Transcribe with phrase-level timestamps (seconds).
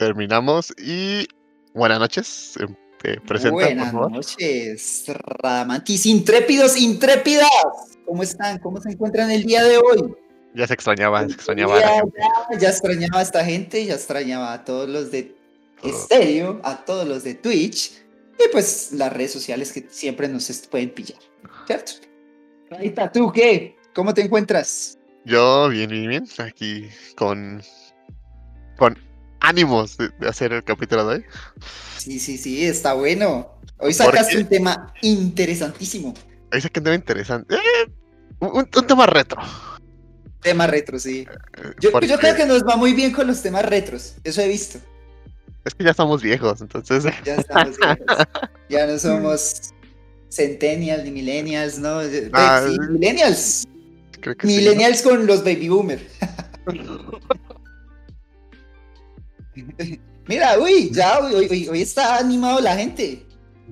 [0.00, 1.28] terminamos y
[1.74, 2.54] buenas noches.
[3.26, 4.10] por Buenas favor.
[4.10, 7.50] noches, Radamantis intrépidos, intrépidas.
[8.06, 8.58] ¿Cómo están?
[8.60, 10.14] ¿Cómo se encuentran el día de hoy?
[10.54, 11.78] Ya se extrañaba, se extrañaba.
[11.78, 12.18] Ya, gente.
[12.18, 15.36] ya, ya extrañaba a esta gente, ya extrañaba a todos los de
[15.82, 15.92] Todo.
[15.92, 17.92] Estéreo, a todos los de Twitch
[18.38, 21.20] y pues las redes sociales que siempre nos pueden pillar,
[21.66, 21.92] ¿cierto?
[22.70, 23.76] Radita, ¿tú qué?
[23.94, 24.98] ¿Cómo te encuentras?
[25.26, 26.24] Yo, bien, bien, bien.
[26.38, 27.60] Aquí con,
[28.78, 28.96] con
[29.40, 31.24] ánimos de, de hacer el capítulo de hoy.
[31.98, 33.54] Sí, sí, sí, está bueno.
[33.78, 36.14] Hoy ¿Por sacaste un tema interesantísimo.
[36.50, 37.54] Ahí saqué un tema interesante.
[37.54, 37.90] Eh,
[38.40, 39.40] un, un tema retro.
[40.42, 41.26] Tema retro, sí.
[41.58, 44.40] eh, Yo, porque yo creo que nos va muy bien con los temas retros, eso
[44.40, 44.78] he visto.
[45.64, 47.04] Es que ya estamos viejos, entonces.
[47.24, 48.26] Ya estamos viejos.
[48.70, 49.72] Ya no somos
[50.30, 52.00] centennials ni millennials, ¿no?
[52.32, 53.66] Ah, sí, millennials.
[54.20, 54.60] Creo que sí, ¿no?
[54.60, 56.06] millennials con los baby boomer.
[60.28, 63.26] Mira, uy, ya hoy, hoy- hoy está animado la gente.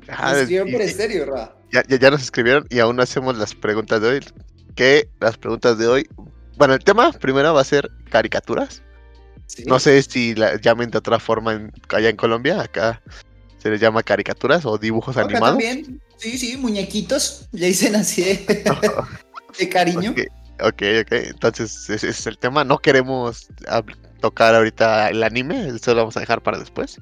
[0.08, 1.54] Ah, Nos escribieron y- por estéreo, Ra.
[1.72, 4.20] ya, ya, ya nos escribieron y aún no hacemos las preguntas de hoy.
[4.74, 6.08] Que las preguntas de hoy.
[6.56, 8.82] Bueno, el tema primero va a ser caricaturas.
[9.46, 9.64] Sí.
[9.66, 12.60] No sé si la llamen de otra forma en- allá en Colombia.
[12.60, 13.02] Acá
[13.58, 15.48] se les llama caricaturas o dibujos Acá animados.
[15.58, 18.64] también, sí, sí, muñequitos, le dicen así de,
[19.58, 20.10] de cariño.
[20.12, 20.20] Ok,
[20.60, 21.12] ok, ok.
[21.12, 22.62] Entonces, ese es el tema.
[22.64, 23.48] No queremos
[24.20, 27.00] tocar ahorita el anime, eso lo vamos a dejar para después.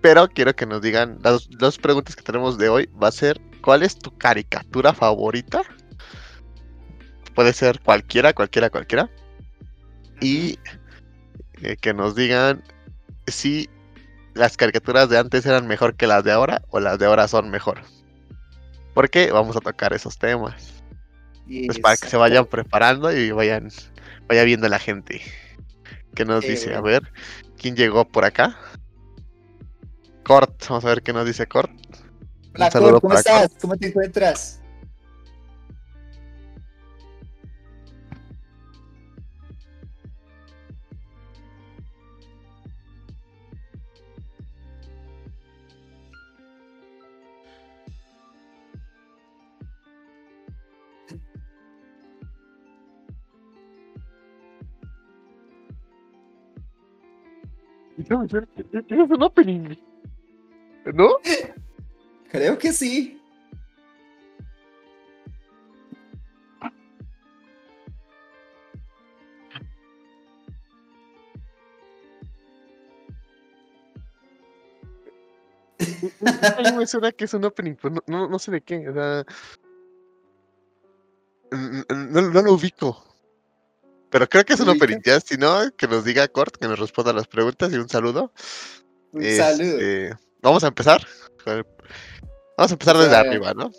[0.00, 3.40] Pero quiero que nos digan, las dos, preguntas que tenemos de hoy va a ser,
[3.62, 5.62] ¿cuál es tu caricatura favorita?
[7.34, 9.10] Puede ser cualquiera, cualquiera, cualquiera.
[10.20, 10.58] Y
[11.62, 12.62] eh, que nos digan
[13.26, 13.68] si
[14.34, 17.50] las caricaturas de antes eran mejor que las de ahora o las de ahora son
[17.50, 17.80] mejor.
[18.94, 20.82] Porque vamos a tocar esos temas.
[21.66, 23.70] Pues para que se vayan preparando y vayan,
[24.28, 25.22] vaya viendo la gente.
[26.18, 26.74] ¿Qué nos dice?
[26.74, 27.12] A ver,
[27.56, 28.58] ¿quién llegó por acá?
[30.24, 31.70] Cort, vamos a ver qué nos dice Cort.
[32.56, 33.24] Hola, saludo Cor, ¿cómo Cort.
[33.24, 33.50] estás?
[33.60, 34.57] ¿Cómo te encuentras?
[58.06, 59.76] Tienes un opening.
[60.94, 61.16] ¿No?
[62.30, 63.20] Creo que sí.
[76.26, 78.88] A mí me suena que es un opening, pero no, no, no sé de qué.
[78.88, 79.24] O sea,
[81.52, 83.04] n- n- no, no lo ubico.
[84.10, 84.96] Pero creo que es un ¿Lo opening.
[84.96, 85.24] ubicas?
[85.24, 88.32] Ya, si no, que nos diga Cort, que nos responda las preguntas y un saludo.
[89.12, 89.78] Un saludo.
[89.78, 91.06] Este, Vamos a empezar.
[91.44, 93.70] Vamos a empezar desde arriba, ¿no?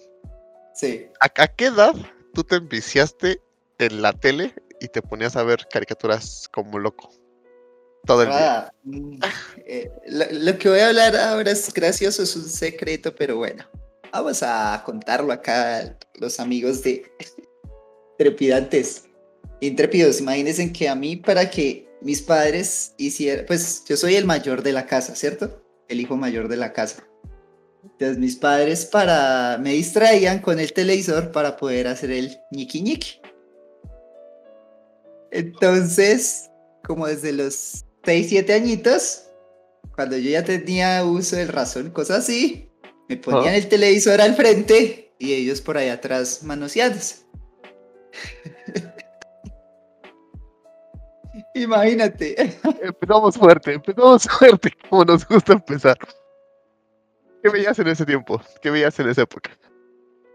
[0.73, 1.07] Sí.
[1.19, 1.93] ¿A, a qué edad
[2.33, 3.41] tú te enviciaste
[3.79, 7.09] en la tele y te ponías a ver caricaturas como loco?
[8.05, 8.59] Todo el día.
[8.59, 9.19] Ah, mm,
[9.65, 13.65] eh, lo, lo que voy a hablar ahora es gracioso, es un secreto, pero bueno,
[14.11, 17.03] vamos a contarlo acá los amigos de
[18.17, 19.08] Trepidantes.
[19.61, 24.63] Intrépidos, imagínense que a mí para que mis padres hicieran, pues yo soy el mayor
[24.63, 25.61] de la casa, ¿cierto?
[25.87, 27.03] El hijo mayor de la casa.
[27.83, 33.21] Entonces mis padres para me distraían con el televisor para poder hacer el ñiqui ñiqui.
[35.31, 36.49] Entonces,
[36.83, 39.25] como desde los 6, 7 añitos,
[39.95, 42.69] cuando yo ya tenía uso del razón, cosas así,
[43.07, 47.17] me ponían el televisor al frente y ellos por ahí atrás manoseándose.
[51.55, 52.59] Imagínate.
[52.81, 55.97] Empezamos fuerte, empezamos fuerte, como nos gusta empezar.
[57.41, 58.41] ¿Qué veías en ese tiempo?
[58.61, 59.51] ¿Qué veías en esa época?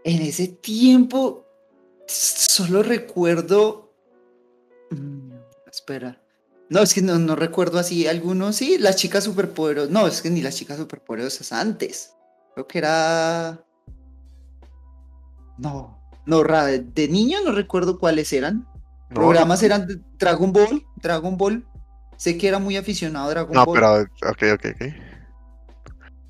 [0.03, 1.45] En ese tiempo,
[2.07, 3.93] solo recuerdo.
[4.91, 5.31] Mm,
[5.71, 6.21] espera.
[6.69, 8.55] No, es que no, no recuerdo así algunos.
[8.55, 9.91] Sí, las chicas superpoderosas.
[9.91, 12.15] No, es que ni las chicas superpoderosas antes.
[12.53, 13.63] Creo que era.
[15.57, 18.67] No, no, de niño no recuerdo cuáles eran.
[19.09, 20.83] No, Programas eran de Dragon Ball.
[21.05, 21.65] Dragon Ball.
[22.17, 23.75] Sé que era muy aficionado a Dragon No, Ball.
[23.75, 23.93] pero,
[24.31, 24.93] ok, ok, ok.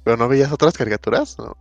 [0.04, 1.38] ¿Pero no veías otras caricaturas?
[1.38, 1.56] No.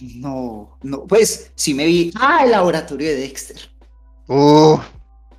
[0.00, 2.12] No, no, pues sí me vi.
[2.16, 3.56] Ah, el laboratorio de Dexter.
[4.26, 4.78] Uh,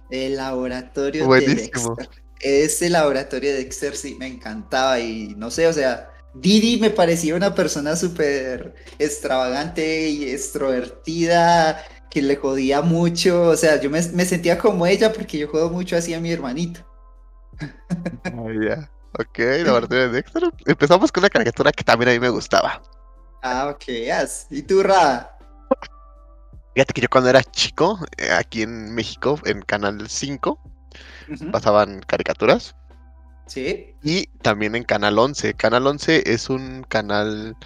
[0.09, 1.41] El laboratorio de.
[1.41, 2.09] Dexter.
[2.39, 7.35] Ese laboratorio de Dexter sí me encantaba y no sé, o sea, Didi me parecía
[7.35, 11.83] una persona súper extravagante y extrovertida,
[12.15, 15.69] que le jodía mucho, o sea, yo me, me sentía como ella porque yo jodo
[15.69, 16.79] mucho así a mi hermanito.
[17.59, 18.89] ah, ya.
[19.19, 20.43] Ok, laboratorio de Dexter.
[20.65, 22.81] Empezamos con una caricatura que también a mí me gustaba.
[23.43, 23.83] Ah, ok,
[24.13, 24.47] as.
[24.49, 25.37] ¿Y tú, Ra?
[26.73, 30.57] Fíjate que yo cuando era chico, eh, aquí en México, en Canal 5,
[31.29, 31.51] Ujú.
[31.51, 32.77] pasaban caricaturas.
[33.45, 33.93] Sí.
[34.03, 35.53] Y también en Canal 11.
[35.55, 37.57] Canal 11 es un canal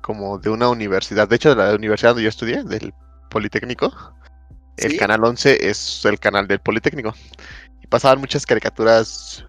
[0.00, 1.28] como de una universidad.
[1.28, 2.94] De hecho, de la universidad donde yo estudié, del
[3.30, 3.90] Politécnico.
[4.76, 4.96] El.
[4.98, 7.14] Canal 11 es el canal del Politécnico.
[7.82, 9.44] Y pasaban muchas caricaturas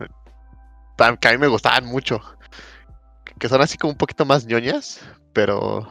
[1.20, 2.20] que a mí me gustaban mucho.
[3.40, 5.00] Que son así como un poquito más ñoñas.
[5.34, 5.88] Pero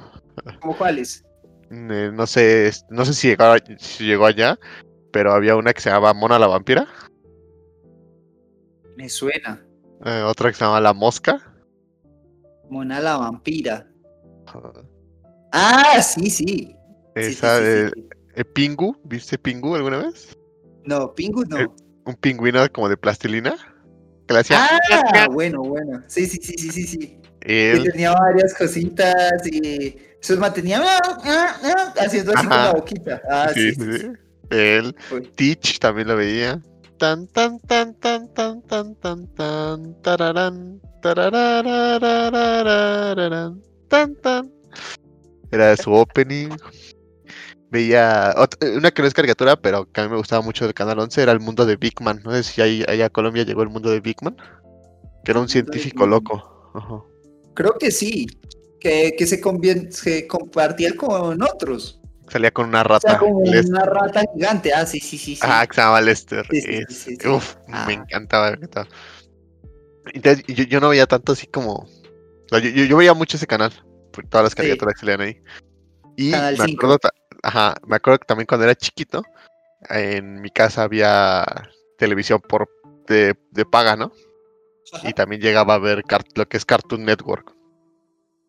[0.60, 1.24] ¿Cómo cuáles?
[1.70, 3.44] eh, no sé, no sé si llegó,
[3.78, 4.58] si llegó allá.
[5.12, 6.86] Pero había una que se llamaba Mona la Vampira.
[8.96, 9.60] Me suena.
[10.04, 11.40] eh, otra que se llamaba La Mosca.
[12.68, 13.84] Mona la vampira.
[15.52, 16.76] Ah, sí, sí.
[17.14, 18.08] Esa, sí, sí, eh, sí.
[18.36, 20.36] eh, Pingu, ¿viste Pingu alguna vez?
[20.84, 21.58] No, Pingu no.
[21.58, 21.68] eh,
[22.04, 23.54] Un pingüino como de plastilina.
[24.26, 24.64] Que hacía.
[24.92, 26.02] Ah, bueno, bueno.
[26.06, 27.18] Sí, sí, sí, sí, sí, sí.
[27.40, 32.66] Que tenía varias cositas y se mantenía ah, haciendo así con Ajá.
[32.66, 33.22] la boquita.
[33.28, 34.12] Ah, sí, sí,
[35.12, 35.22] Uy.
[35.36, 36.60] Teach también lo veía.
[36.98, 40.80] Tan, tan, tan, tan, tan, tan, tan, tan, tararán,
[43.88, 44.52] tan, tan.
[45.50, 46.50] Era su opening.
[47.70, 50.74] Veía eh, una que no es caricatura, pero que a mí me gustaba mucho del
[50.74, 52.20] Canal 11, era el mundo de Big Man.
[52.24, 54.36] No sé si ahí, allá a Colombia llegó el mundo de Big Man,
[55.24, 56.70] que era un científico loco.
[56.74, 57.02] Ajá.
[57.54, 58.26] Creo que sí.
[58.80, 59.40] Que, que se,
[59.90, 62.00] se compartía con otros.
[62.28, 63.18] Salía con una O sea, rata.
[63.18, 64.72] como una rata gigante.
[64.72, 65.34] Ah, sí, sí, sí.
[65.36, 65.40] sí.
[65.42, 66.46] Ajá, que se llamaba Lester.
[66.50, 67.26] Sí, sí, Es-.
[67.26, 67.84] Uf, Ah.
[67.86, 68.88] me encantaba, me encantaba.
[70.14, 71.86] Entonces, yo, yo no veía tanto así como.
[72.50, 73.72] yo, yo- yo veía mucho ese canal,
[74.12, 75.42] por todas las caricaturas que salían ahí.
[76.16, 76.78] Y Canal me 5.
[76.86, 76.98] acuerdo,
[77.42, 79.22] ajá, me acuerdo que también cuando era chiquito,
[79.88, 81.44] en mi casa había
[81.98, 82.68] televisión por
[83.06, 84.12] de, de paga, ¿no?
[84.92, 85.08] Ajá.
[85.08, 86.02] Y también llegaba a ver
[86.34, 87.54] lo que es Cartoon Network.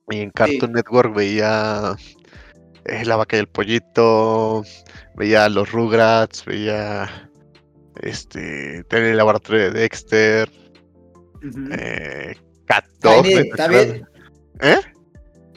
[0.09, 1.95] Y en Cartoon Network veía
[2.85, 4.63] eh, La Vaca y el Pollito,
[5.15, 7.29] veía Los Rugrats, veía
[8.01, 10.49] este el laboratorio de Dexter,
[11.71, 12.35] eh,
[12.65, 13.23] Cat Dog.
[13.23, 13.85] KND, ¿me ¿está acuerdas?
[13.93, 14.07] bien?
[14.61, 14.79] ¿Eh?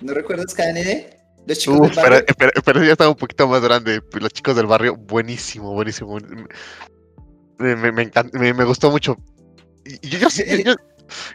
[0.03, 1.15] ¿No recuerdas KND?
[1.47, 2.27] Los chicos Uf, del pero, barrio.
[2.39, 4.03] pero, pero ya estaba un poquito más grande.
[4.21, 6.19] Los chicos del barrio, buenísimo, buenísimo.
[7.59, 9.17] Me, me, me encan- me- gustó mucho.
[9.85, 10.75] Y, yo, yo sí- yo- yo-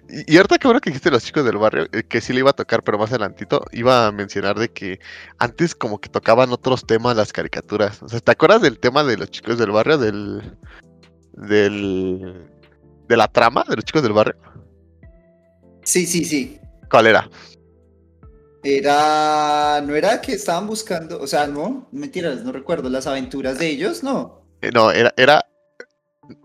[0.09, 2.39] y y ahorita que bueno que dijiste los chicos del barrio, eh, que sí le
[2.39, 4.99] iba a tocar, pero más adelantito, iba a mencionar de que
[5.37, 8.01] antes como que tocaban otros temas las caricaturas.
[8.01, 9.99] O sea, ¿te acuerdas del tema de los chicos del barrio?
[9.99, 10.57] Del.
[11.33, 12.47] del.
[13.07, 14.35] de la trama de los chicos del barrio?
[15.83, 16.59] Sí, sí, sí.
[16.89, 17.29] ¿Cuál era?
[18.63, 19.81] Era.
[19.85, 21.19] No era que estaban buscando.
[21.19, 21.87] O sea, no.
[21.91, 22.89] Mentiras, no recuerdo.
[22.89, 24.45] Las aventuras de ellos, no.
[24.61, 25.45] Eh, No, era, era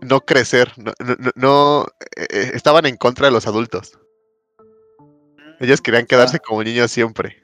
[0.01, 1.85] no crecer, no, no, no-
[2.15, 3.99] eh, eh, estaban en contra de los adultos.
[5.59, 6.43] Ellos querían quedarse Ah.
[6.45, 7.43] como niños siempre.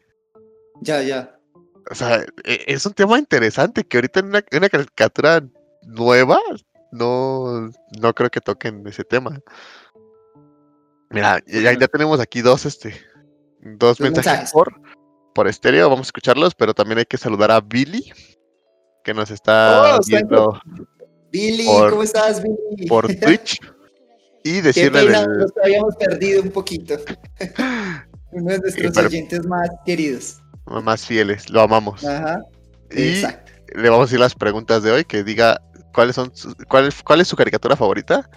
[0.81, 1.37] Ya, ya.
[1.89, 5.43] O sea, e- es un tema interesante que ahorita en una, en una caricatura
[5.83, 6.39] nueva
[6.91, 7.69] no,
[7.99, 9.39] no creo que toquen ese tema.
[11.09, 12.95] Mira, ya, ya tenemos aquí dos, este,
[13.61, 14.51] dos Dos mensajes, mensajes.
[14.51, 14.81] por,
[15.33, 18.11] por estéreo, vamos a escucharlos, pero también hay que saludar a Billy,
[19.03, 20.59] que nos está Oh, viendo
[21.31, 22.87] Billy, Por- ¿cómo estás, Billy?
[22.87, 23.59] por Twitch.
[24.43, 26.95] Y Qué decirle pena, del- nos habíamos perdido un poquito.
[28.31, 30.37] Uno de nuestros pero- oyentes más queridos.
[30.83, 32.03] más fieles, lo amamos.
[32.05, 32.41] Ajá.
[32.91, 33.51] Y Exacto.
[33.75, 35.61] le vamos a decir las preguntas de hoy, que diga
[35.93, 38.27] cuáles son sus- cuál, es- cuál es su caricatura favorita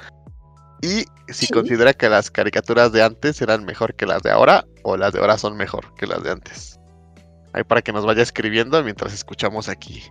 [0.84, 1.52] y si Sí.
[1.52, 5.20] considera que las caricaturas de antes eran mejor que las de ahora o las de
[5.20, 6.78] ahora son mejor que las de antes.
[7.54, 10.02] Ahí para que nos vaya escribiendo mientras escuchamos aquí.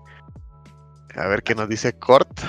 [1.16, 2.40] A ver qué nos dice Cort.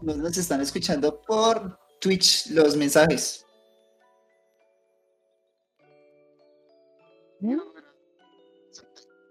[0.00, 3.44] Nos, nos están escuchando por Twitch los mensajes.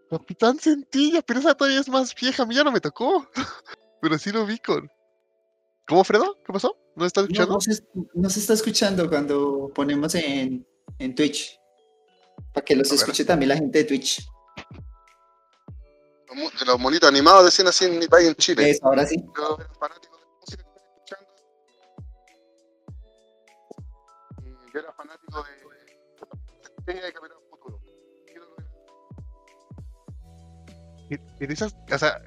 [0.09, 3.27] Capitán Centilla, pero esa todavía es más vieja, a mí ya no me tocó.
[4.01, 4.89] Pero sí lo vi con.
[5.87, 6.37] ¿Cómo, Fredo?
[6.45, 6.75] ¿Qué pasó?
[6.95, 7.53] ¿No estás No, escuchando?
[7.55, 10.65] no se, no se está escuchando cuando ponemos en,
[10.99, 11.59] en Twitch.
[12.53, 12.99] Para que los A ver.
[13.01, 14.25] escuche también la gente de Twitch.
[16.33, 18.69] Los los monitos animados decían así en mi país, en Chile.
[18.69, 19.17] Eso, ahora sí.
[19.35, 20.69] Yo era fanático de la música que
[21.03, 21.33] están escuchando.
[24.43, 26.93] Y yo era fanático de.
[26.93, 27.37] de Capitán
[31.09, 32.21] De esas, o sea,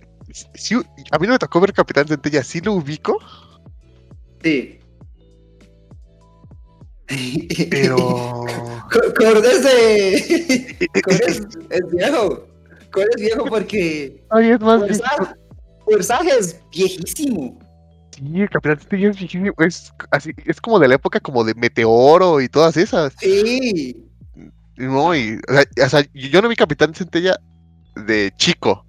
[1.10, 3.18] a mí no me tocó ver Capitán Centella, sí lo ubico,
[4.42, 4.78] Sí.
[7.70, 7.96] pero
[8.90, 10.88] Co- Cord es de.
[11.04, 12.46] Cord es, es viejo.
[12.92, 14.22] Cord es viejo porque.
[14.30, 15.34] Ay, es más Forzaje,
[15.84, 17.58] Forzaje es viejísimo.
[18.16, 21.54] Sí, el Capitán Centella es viejísimo, Es, así, es como de la época como de
[21.54, 23.14] Meteoro y todas esas.
[23.18, 23.96] Sí.
[24.76, 27.36] No, y, o sea, o sea, yo no vi Capitán Centella
[27.94, 28.86] de chico,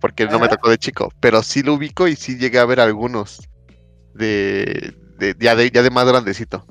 [0.00, 2.80] porque no me tocó de chico, pero sí lo ubico y sí llegué a ver
[2.80, 3.40] algunos
[4.14, 6.66] de, de, ya, de ya de más grandecito.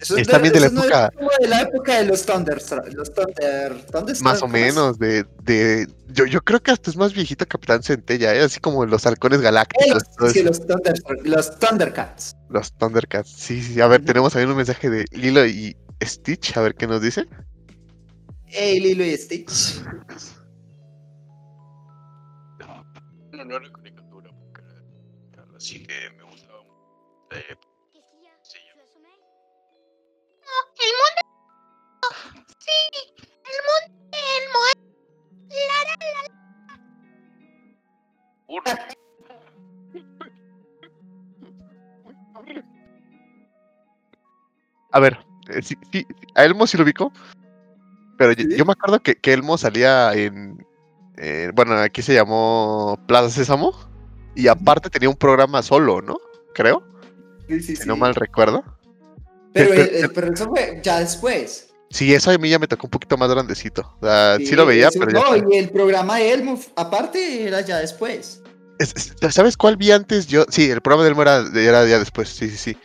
[0.00, 2.58] Eso Es también de la no época- como de la época de los Thunder.
[2.94, 3.76] Los Thunder.
[4.22, 8.34] Más o menos, de, de yo, yo creo que hasta es más viejito Capitán Centella,
[8.34, 8.40] ¿eh?
[8.40, 10.94] así como los halcones Eh, galácticos, todo los, sí, los, Thunder,
[11.24, 12.34] los Thundercats.
[12.48, 13.30] los Thundercats.
[13.30, 16.86] Sí, sí, a ver, tenemos también un mensaje de Lilo y Stitch, a ver qué
[16.86, 17.26] nos dice.
[18.46, 19.82] Hey, Lilo y Stitch.
[23.40, 24.60] No, no era caricatura, porque
[25.32, 26.62] era así que me gustaba.
[27.30, 27.56] Eh,
[28.42, 28.88] sí, yo- el
[31.00, 31.22] mundo.
[32.58, 33.96] Sí, el mundo.
[34.12, 34.80] El mundo.
[44.92, 45.18] A ver,
[45.48, 47.12] eh, sí, sí, a Elmo sí lo ubico,
[48.18, 48.56] pero yo, ¿Sí?
[48.56, 50.66] yo me acuerdo que, que Elmo salía en,
[51.20, 53.72] eh, bueno, aquí se llamó Plaza Sésamo,
[54.34, 56.16] y aparte tenía un programa solo, ¿no?
[56.54, 56.82] Creo,
[57.48, 57.88] Sí, sí, si sí.
[57.88, 58.64] no mal recuerdo.
[59.52, 61.66] Pero, Pero- eh, pero eso fue ya después.
[61.90, 63.82] Sí, eso a mí ya me tocó un poquito más grandecito.
[64.00, 67.60] O sea, sí, lo veía, eso pero no, y el programa de Elmo, aparte, era
[67.62, 68.42] ya después.
[68.78, 70.28] Es- es- ¿Sabes cuál vi antes?
[70.28, 72.76] Yo, sí, el programa de Elmo era, era ya después, sí, sí, sí.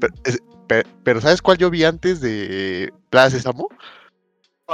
[0.00, 3.68] Pero, es- pe- pero ¿sabes cuál yo vi antes de Plaza Sésamo?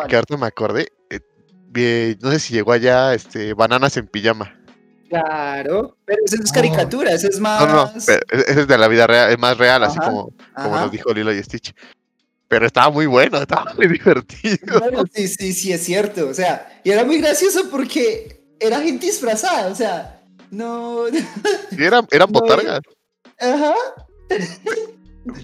[0.09, 0.88] Que ahorita me acordé.
[1.75, 4.54] Eh, no sé si llegó allá este, Bananas en Pijama.
[5.09, 6.54] Claro, pero esa no es No.
[6.54, 7.61] caricatura, ese es más.
[7.66, 10.11] No, no, pero e- ese es de la vida real, es más real, así Ajá,
[10.11, 10.81] como, como Ajá.
[10.85, 11.73] nos dijo Lilo y Stitch.
[12.49, 14.81] Pero estaba muy bueno, estaba muy divertido.
[14.81, 16.28] Bueno, sí, sí, sí, es cierto.
[16.28, 21.04] O sea, y era muy gracioso porque era gente disfrazada, o sea, no.
[21.71, 22.81] Sí, eran, eran No, botargas.
[23.40, 23.75] Ajá.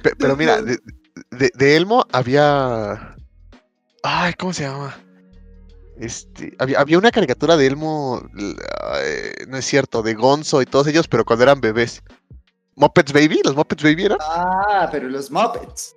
[0.03, 0.79] Pe- Pero mira, de,
[1.31, 3.15] de- de Elmo había.
[4.03, 4.99] Ay, ¿cómo se llama?
[6.00, 8.23] Este, había, había una caricatura de Elmo,
[9.02, 12.02] eh, no es cierto, de Gonzo y todos ellos, pero cuando eran bebés.
[12.76, 14.19] Muppets Baby, los Muppets Baby eran.
[14.23, 15.95] Ah, pero los Muppets.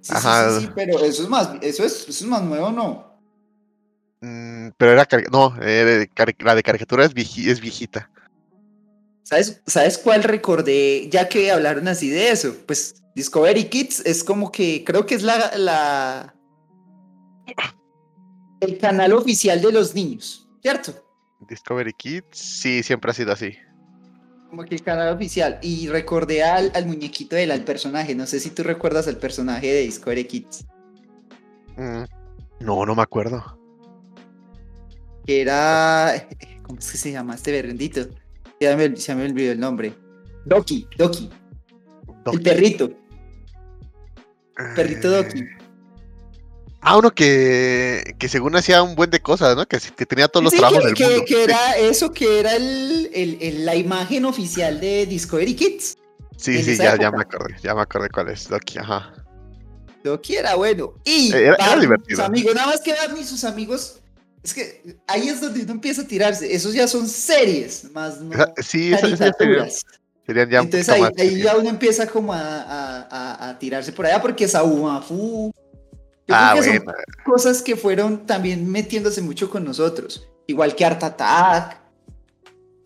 [0.00, 0.50] Sí, sí, Ajá.
[0.60, 3.10] sí, sí, pero eso es más, eso es, eso es más nuevo, ¿no?
[4.20, 8.08] Mm, pero era, no, era de cari- la de caricatura es, vieji- es viejita.
[9.24, 11.08] ¿Sabes, ¿Sabes cuál recordé?
[11.10, 15.22] Ya que hablaron así de eso, pues Discovery Kids es como que creo que es
[15.22, 16.34] la, la
[18.60, 20.92] el canal oficial de los niños, ¿cierto?
[21.48, 23.56] Discovery Kids, sí, siempre ha sido así.
[24.50, 25.58] Como que el canal oficial.
[25.62, 28.14] Y recordé al, al muñequito del al personaje.
[28.14, 30.66] No sé si tú recuerdas al personaje de Discovery Kids.
[31.76, 32.02] Mm,
[32.60, 33.58] No, no me acuerdo.
[35.24, 36.26] Que era.
[36.64, 38.06] ¿Cómo es que se llama este berrendito?
[38.60, 39.94] Ya me, se me olvidó el nombre.
[40.44, 41.30] Doki, Doki.
[42.08, 42.38] El Doki.
[42.38, 42.90] perrito.
[44.76, 45.44] Perrito Doki.
[46.82, 49.66] Ah, uno que, que según hacía un buen de cosas, ¿no?
[49.66, 51.24] Que, que tenía todos los Sí, trabajos que, del que- mundo.
[51.26, 55.96] que era eso, que era el, el- el- la imagen oficial de Discovery Kids.
[56.38, 59.12] Sí, sí, ya, ya me acordé, ya me acordé cuál es, Doki, ajá.
[60.02, 60.94] Doki era bueno.
[61.04, 62.16] Y Eh, era- divertido.
[62.16, 63.96] sus amigos, nada más que Barney y sus amigos.
[64.42, 66.50] Es que ahí es donde uno empieza a tirarse.
[66.54, 69.68] Esos ya son series, más no sí, esa- esas ya serían,
[70.26, 74.06] serían ya Entonces ahí, ahí ya uno empieza como a, a- a- a tirarse por
[74.06, 75.52] allá porque Sabumafu.
[76.30, 76.92] Yo Ah, creo que bueno.
[76.92, 80.28] son cosas que fueron también metiéndose mucho con nosotros.
[80.46, 81.80] Igual que Art Attack.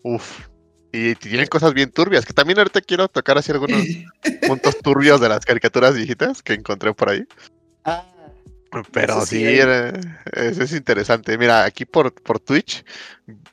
[0.03, 0.47] Uf.
[0.91, 3.81] Y tienen cosas bien turbias, que también ahorita quiero tocar así algunos
[4.47, 7.25] puntos turbios de las caricaturas viejitas que encontré por ahí.
[7.83, 8.05] Ah,
[8.91, 9.59] Pero sí, sí, ahí.
[9.59, 9.93] era-
[10.33, 11.37] eso es interesante.
[11.37, 12.85] Mira, aquí por, por Twitch,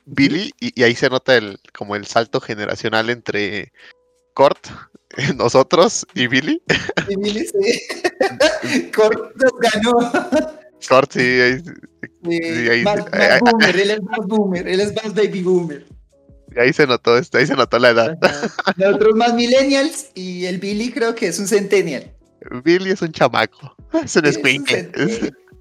[0.05, 3.73] Billy, y, y ahí se nota el, como el salto generacional entre
[4.33, 4.67] Kurt,
[5.35, 6.61] nosotros y Billy.
[7.09, 10.11] y Billy se- Cort nos ganó.
[10.87, 11.63] Kurt, sí, ahí-
[12.25, 15.41] Sí, ahí- más, ahí- más ahí- boomer, él es más boomer, él es más baby
[15.41, 15.85] boomer.
[16.57, 18.17] ahí se notó, esto, ahí se notó la edad.
[18.21, 18.73] Ajá.
[18.77, 22.11] Nosotros más millennials y el Billy creo que es un centennial.
[22.63, 24.37] Billy es un chamaco, es un Es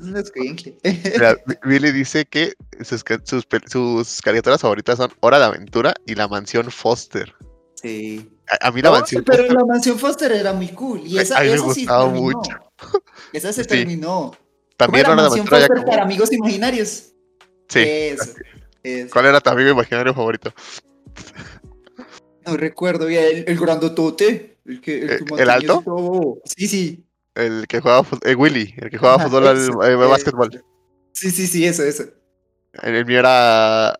[0.00, 0.76] un escuincle.
[0.82, 2.54] Mira, Bi- Billy dice que
[2.84, 7.32] sus, sus, sus caricaturas favoritas son Hora de Aventura y La Mansión Foster.
[7.80, 8.28] Sí.
[8.48, 11.00] A, a mí La No, Mansión pero Foster la mansión Foster era muy cool.
[11.06, 12.22] Y esa, A mí me esa sí gustaba terminó.
[12.22, 12.50] mucho.
[13.32, 13.68] Esa se Sí.
[13.68, 14.06] terminó.
[14.32, 14.36] ¿Cómo
[14.76, 15.84] también era de mansión Foster como...
[15.86, 17.12] para amigos imaginarios?
[17.68, 17.80] Sí.
[17.84, 18.32] Eso.
[18.82, 19.10] eso.
[19.12, 20.52] ¿Cuál era tu amigo imaginario favorito?
[22.46, 23.24] No recuerdo bien.
[23.24, 24.58] El, el grandotote.
[24.66, 25.82] El que, el, ¿El- que el alto?
[25.84, 27.04] todo- Sí, sí.
[27.34, 29.58] El que jugaba eh, Willy, el que jugaba Ajá, fútbol al
[29.90, 30.62] eh, básquetbol.
[31.12, 32.04] Sí, sí, sí, eso, eso.
[32.82, 33.96] El mío era.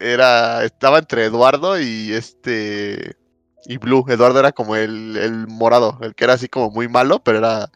[0.00, 0.64] Era.
[0.64, 3.14] Estaba entre Eduardo y este.
[3.68, 4.04] Y Blue.
[4.08, 7.70] Eduardo era como el, el morado, el que era así como muy malo, pero era.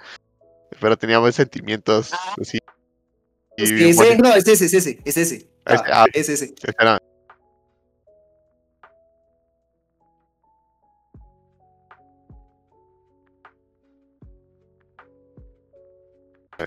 [0.80, 2.10] Pero tenía buenos sentimientos.
[2.40, 2.58] Así.
[3.56, 5.50] y Es que ese, no, es ese, es ese, es ese.
[5.66, 6.04] Ah, Este, ah.
[6.12, 6.44] es ese.
[6.62, 6.98] Espera.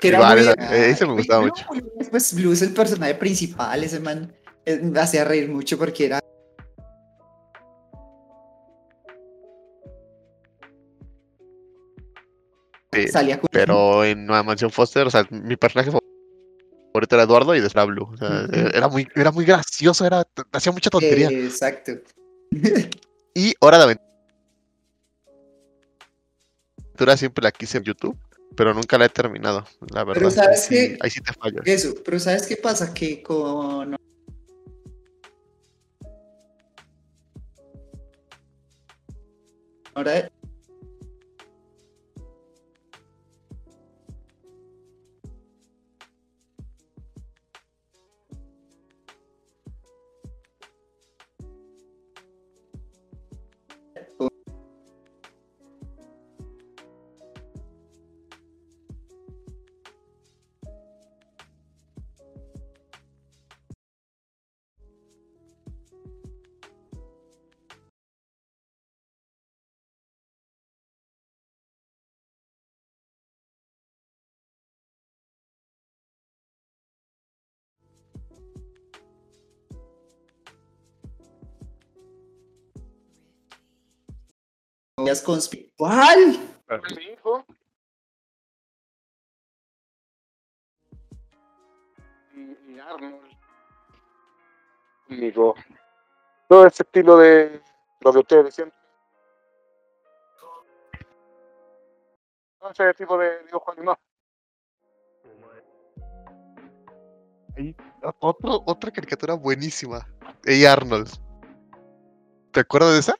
[0.01, 1.65] Que era Igual, muy- esa- ese me gustaba Blue, mucho.
[2.10, 4.34] Pues Blue es el personaje principal, ese man
[4.65, 6.20] eh, me hacía reír mucho porque era
[12.93, 17.55] Sí, salía con pero en la mansión Foster, o sea, mi personaje favorito era Eduardo
[17.55, 18.09] y después era Blue.
[18.12, 18.67] O sea, Ujú.
[18.73, 21.29] era muy, era muy gracioso, era, hacía mucha tontería.
[21.29, 21.93] Exacto.
[23.35, 23.97] Y Hora de
[26.93, 28.15] Aventura siempre la quise en YouTube,
[28.55, 30.21] pero nunca la he terminado, la verdad.
[30.21, 30.97] Pero ¿sabes sí, qué?
[31.01, 31.62] ahí sí te fallo.
[31.65, 32.93] Eso, pero ¿sabes qué pasa?
[32.93, 33.95] Que con
[39.95, 40.29] ahora
[85.05, 86.38] teorías conspi- ¿Cuál?
[86.95, 87.45] Mi hijo.
[92.33, 93.38] Y, Arnold.
[95.07, 95.55] Conmigo.
[96.48, 97.61] Todo ese estilo de
[98.01, 98.74] lo que ustedes decían.
[102.72, 104.00] Ese tipo de dibujo animado.
[107.55, 107.75] Ahí,
[108.20, 110.07] otro, otra caricatura buenísima.
[110.46, 111.09] Hey Arnold.
[112.51, 113.16] ¿Te acuerdas de esa?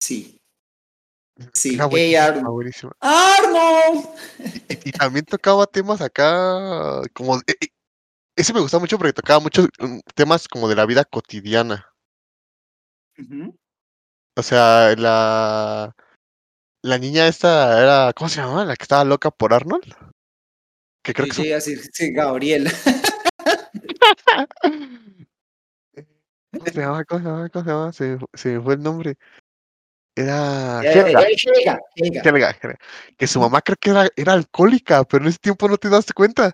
[0.00, 0.41] Sí.
[1.54, 2.48] Sí, Era buenísima, Arnold.
[2.50, 2.92] buenísima.
[3.00, 4.06] ¡Arnold!
[4.68, 7.36] Y, y también tocaba temas acá como...
[7.38, 7.68] eh, eh,
[8.36, 11.86] ese me gustaba mucho porque tocaba muchos mm, temas como de la vida cotidiana.
[14.36, 15.94] O sea, la...
[16.84, 18.12] La niña esta era...
[18.12, 18.64] ¿Cómo se llamaba?
[18.64, 19.84] La que estaba loca por Arnold.
[21.04, 22.68] Que creo Yo que decir, sí, Gabriel.
[26.52, 27.04] ¿Cómo se llama?
[27.04, 27.48] ¿Cómo se llama?
[27.48, 27.92] ¿Cómo se llama?
[27.92, 29.16] Se, se me fue el nombre.
[30.14, 30.82] Era...
[33.16, 36.06] Que su mamá creo que era, era alcohólica, pero en ese tiempo no te das
[36.12, 36.52] cuenta.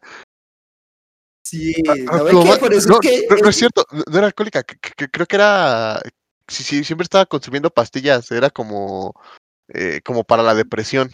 [1.42, 3.57] Sí, Ah, ¿no ve tu que mamá- por eso no, es que no, no es
[3.57, 6.01] cierto, no, era alcohólica, que, creo que era,
[6.47, 9.14] sí, sí, siempre estaba consumiendo pastillas, era como,
[9.68, 11.11] eh, como para la depresión.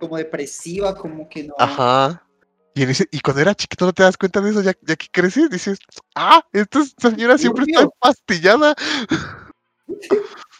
[0.00, 1.54] como depresiva, como que no.
[1.58, 2.26] Ajá.
[2.74, 4.96] Y, en ese, y cuando era chiquito no te das cuenta de eso, ya, ya
[4.96, 5.78] que creces, dices,
[6.14, 7.92] ah, esta, señora siempre está Obvio.
[7.92, 8.74] empastillada.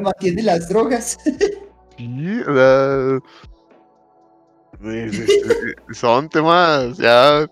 [0.00, 1.18] Mantiene las drogas.
[1.96, 3.18] Sí, o sea,
[5.92, 7.46] son temas ya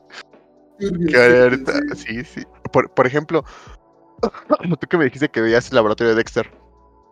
[0.78, 1.60] que
[1.96, 2.24] sí.
[2.24, 2.42] sí.
[2.72, 3.44] Por, por ejemplo,
[4.80, 6.50] tú que me dijiste que veías el laboratorio de Dexter.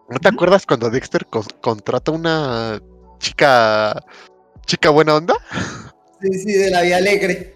[0.08, 2.80] ¿No te acuerdas cuando Dexter cos- contrata una
[3.18, 4.00] chica
[4.64, 5.34] chica buena onda?
[6.20, 7.54] Sí, sí, de la vida alegre.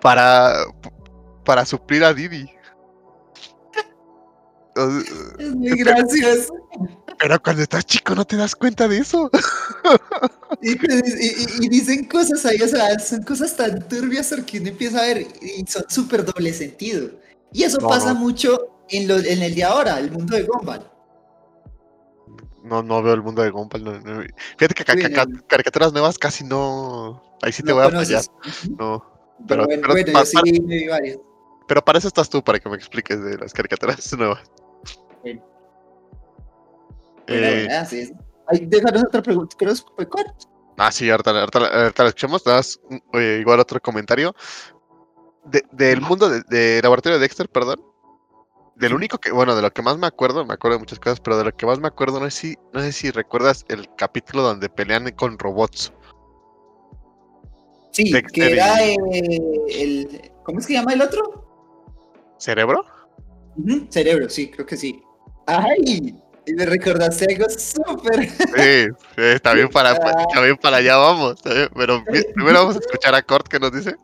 [0.00, 0.54] Para
[1.44, 2.48] para suplir a Didi.
[5.38, 6.54] Es muy gracioso.
[7.18, 9.28] Pero cuando estás chico no te das cuenta de eso.
[10.62, 14.68] Y, y- y- y dicen cosas ahí, o sea, son cosas tan turbias porque uno
[14.68, 17.10] empieza a ver y son súper doble sentido.
[17.52, 18.20] Y eso No, pasa no.
[18.20, 20.88] mucho en, lo, en el de ahora, el mundo de Gumball.
[22.62, 23.82] No, no veo el mundo de Gumball.
[23.84, 24.22] no-.
[24.58, 27.22] Fíjate que ca- ca- el- caricaturas nuevas casi no.
[27.42, 28.24] Ahí sí te ¿No voy a fallar.
[28.26, 28.64] conoces?
[28.68, 28.76] Ujú.
[28.78, 29.04] No.
[29.46, 31.18] Pero, Pero, bueno, pero, bueno, yo sí me vi varios.
[31.68, 34.40] pero para eso estás tú, para que me expliques de las caricaturas nuevas.
[35.22, 35.42] Bueno.
[37.26, 37.68] Eh.
[38.46, 39.54] Ay, déjanos otra pregunta.
[39.58, 40.26] Creo que fue cuál.
[40.78, 42.42] Ah, sí, ahorita, ahorita, ahorita la escuchamos.
[42.88, 44.34] mm, eh, igual otro comentario.
[45.44, 47.82] De- del mundo de, de Laboratorio de Dexter, perdón.
[48.76, 51.18] Del único que, bueno, de lo que más me acuerdo, me acuerdo de muchas cosas,
[51.20, 53.88] pero de lo que más me acuerdo, no sé si, no sé si recuerdas el
[53.96, 55.92] capítulo donde pelean con robots.
[57.90, 60.32] Sí, Dexter que era y- eh, el.
[60.44, 61.44] ¿Cómo es que llama el otro?
[62.38, 62.84] ¿Cerebro?
[63.90, 65.02] Cerebro, sí, creo que sí.
[65.48, 66.14] ¡Ay!
[66.46, 68.28] Y me recordaste algo súper.
[68.30, 70.26] Sí, sí, también para, Ah.
[70.32, 71.40] también para allá vamos.
[71.42, 72.02] Pero
[72.34, 73.96] primero vamos a escuchar a Cort que nos dice.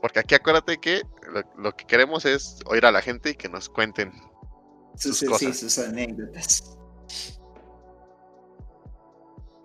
[0.00, 1.02] Porque aquí acuérdate que
[1.32, 4.12] lo, lo que queremos es oír a la gente y que nos cuenten.
[4.96, 5.58] Sus, Sus sí, cosas.
[5.58, 6.76] sus anécdotas.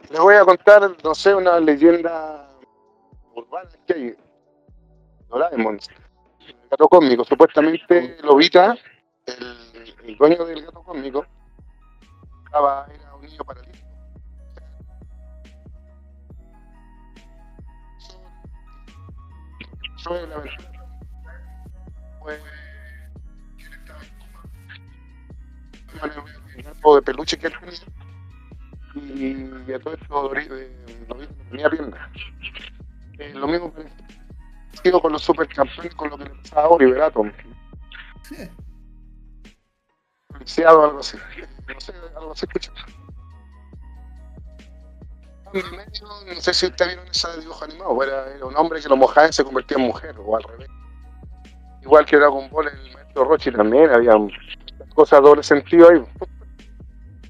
[0.09, 2.49] Les voy a contar, no sé, una leyenda
[3.35, 4.15] urbana que hay.
[5.27, 5.75] Doraemon.
[5.75, 6.08] El
[6.69, 7.23] gato cósmico.
[7.25, 8.77] Supuestamente Lobita,
[9.25, 11.25] el, el dueño del gato cósmico,
[12.45, 13.77] estaba, era un niño paralítico.
[20.09, 20.41] De la
[22.19, 22.39] fue
[23.57, 24.09] que estaba en
[26.09, 26.23] coma.
[26.55, 27.79] Un gato de peluche que él tenía
[28.95, 32.11] y a todo esto eh, Lobito no tenía pierna.
[33.19, 33.71] Eh, lo mismo
[34.79, 37.31] parecido con los supercampeones, con lo que le pasaba a Oliver Atom.
[40.31, 41.17] O algo así.
[41.67, 42.45] No sé, algo así
[45.53, 48.95] medio, No sé si ustedes vieron ese dibujo animado, era, era un hombre que lo
[48.95, 50.69] mojaba y se convertía en mujer, o al revés.
[51.81, 54.13] Igual que Dragon Ball, el maestro Rochi también, había
[54.93, 56.03] cosas doble sentido ahí.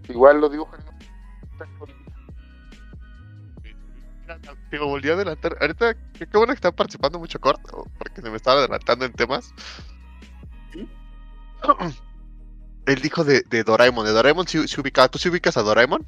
[0.09, 1.89] Igual los dibujos animados
[4.69, 5.57] Te volví a adelantar.
[5.59, 9.13] Ahorita, qué bueno que están participando mucho Cort, o- porque se me estaba adelantando en
[9.13, 9.53] temas.
[12.85, 14.05] Él dijo de, de Doraemon.
[14.05, 15.07] De Doraemon se, se ubicaba.
[15.09, 16.05] ¿Tú se ubicas a Doraemon?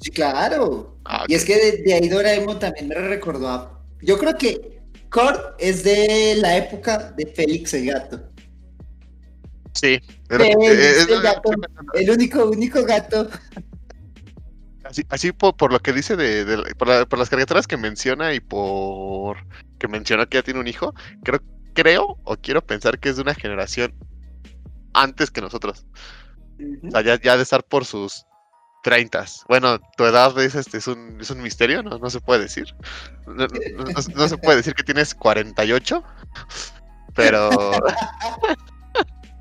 [0.00, 0.98] Sí, claro.
[1.04, 3.82] Ah, Y es que de, de ahí Doraemon también me recordó a...
[4.02, 8.20] Yo creo que Kurt es de la época de Félix el gato.
[9.74, 10.00] Sí.
[10.28, 11.50] Era- Félix eh, es- el gato.
[11.94, 13.28] El único, único gato.
[14.88, 17.76] Así, así por, por lo que dice de, de- por, la- por las caricaturas que
[17.76, 19.38] menciona y por
[19.78, 21.40] que mencionó que ya tiene un hijo, creo,
[21.74, 23.94] creo o quiero pensar que es de una generación
[24.94, 25.86] antes que nosotros.
[26.88, 28.24] O sea, ya, ya de estar por sus
[28.82, 29.44] treintas.
[29.48, 31.98] Bueno, tu edad es, este, es, un, es un misterio, ¿no?
[31.98, 32.66] No se puede decir.
[33.26, 36.02] No, no- no- no se puede decir que tienes 48,
[37.14, 37.50] pero...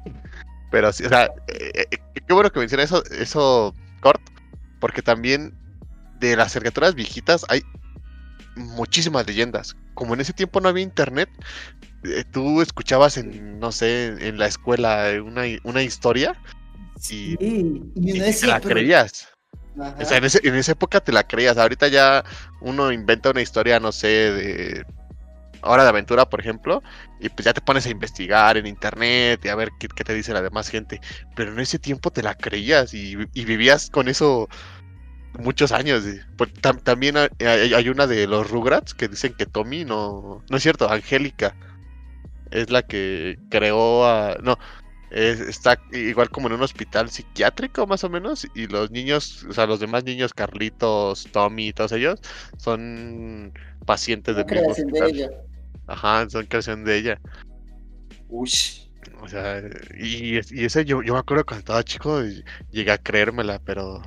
[0.71, 4.21] pero sí, o sea, eh, eh, qué bueno que menciona eso, eso, Cort,
[4.85, 5.51] porque también
[6.19, 7.63] de las caricaturas viejitas hay
[8.55, 9.75] muchísimas leyendas.
[9.95, 11.27] Como en ese tiempo no había internet,
[12.03, 16.39] eh, tú escuchabas en, no sé, en la escuela una, una historia
[16.99, 19.27] Sí, y- y y te la pero- creías.
[19.99, 21.57] O sea, en, ese- en esa época te la creías.
[21.57, 22.23] Ahorita ya
[22.61, 24.85] uno inventa una historia, no sé, de
[25.63, 26.83] Hora de Aventura, por ejemplo,
[27.19, 30.13] y pues ya te pones a investigar en internet y a ver qué, qué te
[30.13, 31.01] dice la demás gente.
[31.35, 34.47] Pero en ese tiempo te la creías y, y vivías con eso
[35.39, 36.03] muchos años.
[36.37, 40.43] pues, tam- también hay, una de los Rugrats que dicen que Tommy no...
[40.49, 41.55] No es cierto, Angélica
[42.51, 44.37] es la que creó a...
[44.43, 44.57] No,
[45.11, 49.53] es- está igual como en un hospital psiquiátrico más o menos y los niños, o
[49.53, 52.19] sea, los demás niños, Carlitos, Tommy y todos ellos,
[52.57, 53.53] son
[53.85, 55.29] pacientes del mismo de ella.
[55.87, 57.21] Ajá, son creación de ella.
[58.29, 58.81] Ush.
[59.21, 59.61] O sea,
[59.97, 62.21] y, y ese yo, yo me acuerdo cuando estaba chico
[62.71, 64.01] llegué a creérmela, pero...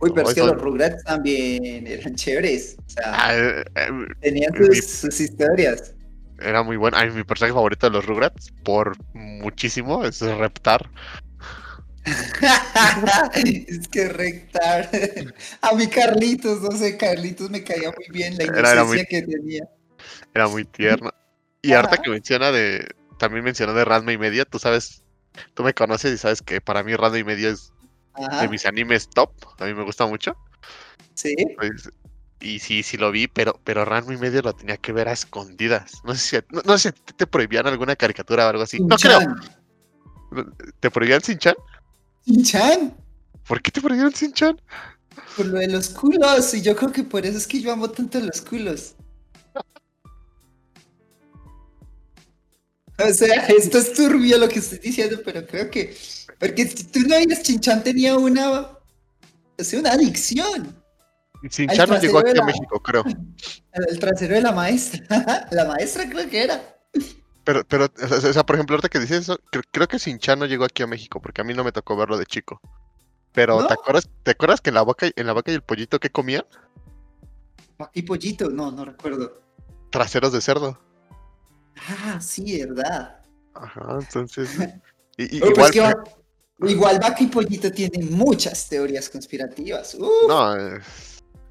[0.00, 2.76] Uy, pero No, es que eso- los Rugrats también eran chéveres.
[2.86, 5.94] O sea, ah, eh, eh, tenían mi- sus, sus historias.
[6.38, 6.96] era muy bueno.
[6.98, 10.90] Ay, mi personaje favorito de los Rugrats, por muchísimo, es Reptar.
[13.34, 14.88] es que rectar.
[15.62, 19.22] A mi Carlitos, no sé, Carlitos me caía muy bien la era inocencia muy- que
[19.22, 19.68] tenía.
[20.34, 21.10] Era muy tierno.
[21.62, 21.96] Y Ajá.
[22.02, 22.86] que menciona de.
[23.18, 25.02] También mencionó de Ranma y media, tú sabes.
[25.54, 27.72] Tú me conoces y sabes que para mí Ranma y media es
[28.16, 28.42] Ajá.
[28.42, 29.30] de mis animes top.
[29.58, 30.36] A mí me gusta mucho.
[31.14, 31.34] Sí.
[31.56, 31.90] pues,
[32.40, 35.12] y sí, sí lo vi, pero, pero Ranma y media lo tenía que ver a
[35.12, 36.02] escondidas.
[36.04, 38.78] No sé si, no, no sé si te prohibían alguna caricatura o algo así.
[38.80, 39.20] No creo.
[40.80, 41.54] ¿Te prohibían Sin-Chan?
[42.26, 42.94] Shin-chan.
[43.46, 44.60] ¿Por qué te prohibieron Sin-Chan?
[45.36, 46.52] Por lo de los culos.
[46.54, 48.94] Y yo creo que por eso es que yo amo tanto los culos.
[52.98, 55.96] O sea, esto es turbio lo que estoy diciendo, pero creo que.
[56.38, 58.50] Porque si tú no oyes, Chinchan tenía una.
[59.58, 60.76] O sea, una adicción
[61.50, 63.04] Sin-Chan no llegó aquí a México, creo.
[63.72, 65.46] al trasero de la maestra.
[65.50, 66.78] la maestra creo que era.
[67.44, 70.46] Pero, pero, o sea, por ejemplo, ahorita que dices eso, creo, creo que Sin-Chan no
[70.46, 72.60] llegó aquí a México, porque a mí no me tocó verlo de chico.
[73.32, 73.66] Pero, ¿No?
[73.66, 76.00] ¿te acuerdas, ¿te acuerdas que en la vaca, y- en la vaca y el pollito
[76.00, 76.44] que comían?
[77.92, 79.42] Y pollito, no, no recuerdo.
[79.90, 80.80] Traseros de cerdo.
[81.76, 83.20] Ah, sí, verdad.
[83.54, 84.50] Ajá, entonces.
[85.18, 85.94] y- y- Oh, pues igual,
[86.62, 89.96] va- igual Vaca y Pollito tienen muchas teorías conspirativas.
[90.28, 90.80] No, eh,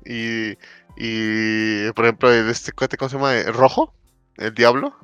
[0.06, 0.58] y,
[0.98, 3.36] y por ejemplo, este cuate, ¿cómo se llama?
[3.38, 3.94] ¿El ¿Rojo?
[4.38, 4.96] ¿El Diablo?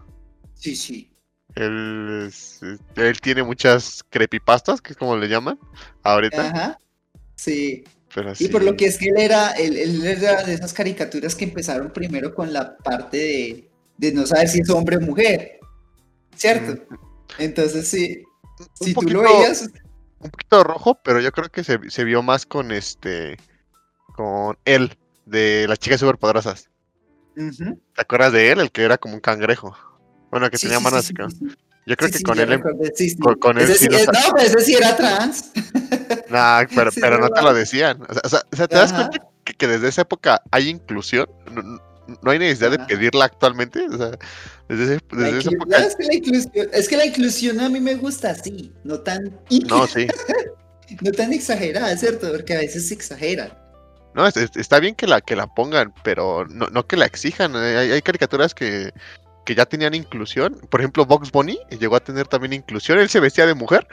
[0.53, 1.07] Sí, sí.
[1.55, 2.31] Él,
[2.95, 5.59] él tiene muchas creepypastas, que es como le llaman
[6.03, 6.47] ahorita.
[6.49, 6.79] Ajá.
[7.35, 7.83] Sí.
[8.13, 11.33] Pero Y por lo que es que él era, él, él era de esas caricaturas
[11.35, 13.70] que empezaron primero con la parte de,
[14.01, 15.59] de no saber si es hombre o mujer.
[16.35, 16.83] ¿Cierto?
[17.37, 18.23] Entonces sí,
[18.59, 19.69] un si tú lo poquito- veías,
[20.19, 23.37] un poquito rojo, pero yo creo que se, se vio más con este.
[24.15, 26.69] Con él, de las chicas superpoderosas.
[27.37, 27.79] ujú.
[27.95, 28.59] ¿Te acuerdas de él?
[28.59, 29.75] El que era como un cangrejo.
[30.31, 31.13] Bueno, que Sí, tenía sí, manos sí.
[31.87, 32.61] Yo creo que con él.
[32.61, 33.97] con- con él sí No,
[34.35, 35.51] pero ese sí era trans.
[36.29, 38.01] Nah, pero, pero no te lo decían.
[38.01, 41.27] O sea, o sea, ¿te das cuenta que, que desde esa época hay inclusión?
[41.51, 41.61] No,
[42.21, 43.85] no- hay necesidad de pedirla actualmente.
[43.87, 44.11] O sea,
[44.67, 45.79] desde, ese- desde esa inclu- época.
[45.79, 48.99] no, es, que la inclusión, es que la inclusión a mí me gusta así, no
[48.99, 50.07] tan, No, sí.
[51.01, 52.31] no tan exagerada, ¿cierto?
[52.31, 53.57] Porque a veces se exagera.
[54.13, 57.05] No, es- es- está bien que la, que la pongan, pero no, no que la
[57.05, 57.55] exijan.
[57.55, 58.91] Hay, hay caricaturas que,
[59.45, 60.59] que ya tenían inclusión.
[60.69, 62.99] Por ejemplo, Box Bunny llegó a tener también inclusión.
[62.99, 63.87] Él se vestía de mujer.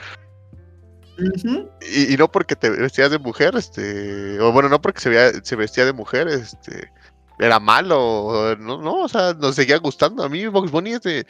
[1.91, 4.39] Y no porque te vestías de mujer, este.
[4.41, 6.93] O bueno, no porque se, vea- se vestía de mujer, este.
[7.39, 8.57] Era malo.
[8.59, 10.23] No, no, o sea, nos seguía gustando.
[10.25, 11.27] A mí Box Bunny es de.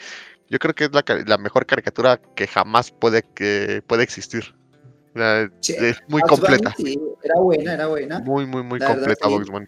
[0.50, 4.54] Yo creo que es la, la mejor caricatura que jamás puede, que puede existir.
[5.60, 6.72] Sí, es muy completa.
[6.76, 8.20] sí, era buena, era buena.
[8.20, 9.34] Muy, muy, muy La verdad, completa sí.
[9.34, 9.66] Box Bunny.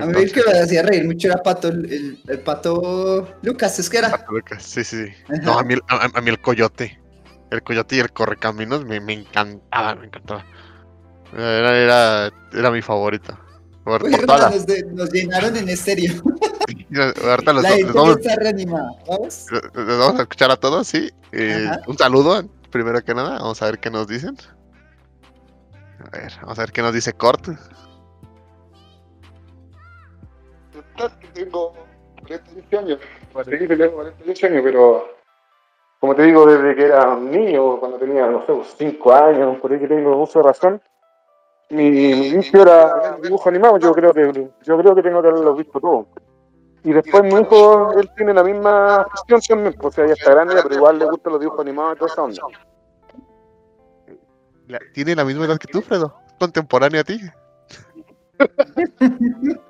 [0.00, 3.90] A mí el que me hacía reír mucho era Pato, el, el Pato Lucas, es
[3.90, 4.10] que era.
[4.10, 5.04] Pato Lucas, Sí, sí.
[5.24, 5.42] Ajá.
[5.42, 7.00] No, a mí, el- a, a mí el coyote.
[7.50, 10.44] El coyote y el correcaminos me, me encantaba, me encantaba.
[11.32, 13.36] Era, era, era mi favorito.
[13.84, 16.12] Por, Uy, por toda hermano, la- nos, de- nos llenaron en estéreo.
[17.28, 18.90] ahorita los, La vamos, está reanimada.
[19.08, 19.46] ¿Vamos?
[19.74, 21.10] vamos a escuchar a todos, sí.
[21.32, 23.38] Eh, un saludo, primero que nada.
[23.38, 24.36] Vamos a ver qué nos dicen.
[26.04, 27.48] A ver, vamos a ver qué nos dice Cort.
[31.34, 31.72] Tengo
[32.26, 32.98] 48 años.
[33.44, 35.08] Sí, que tengo 48 años, pero
[35.98, 39.72] como te digo, desde que era un niño, cuando tenía, no sé, 5 años, por
[39.72, 40.82] ahí que tengo uso de razón,
[41.70, 43.78] mi, mi vicio era dibujo animado.
[43.78, 46.06] Yo creo que yo creo que tengo que haberlo visto todo.
[46.82, 50.30] Y después mi hijo, él tiene la misma afición también, pues, o sea, ya está
[50.30, 52.42] grande, pero igual le gustan los dibujos animados y toda esa onda.
[54.94, 56.14] Tiene la misma edad que tú, Fredo.
[56.38, 57.20] Contemporáneo a ti.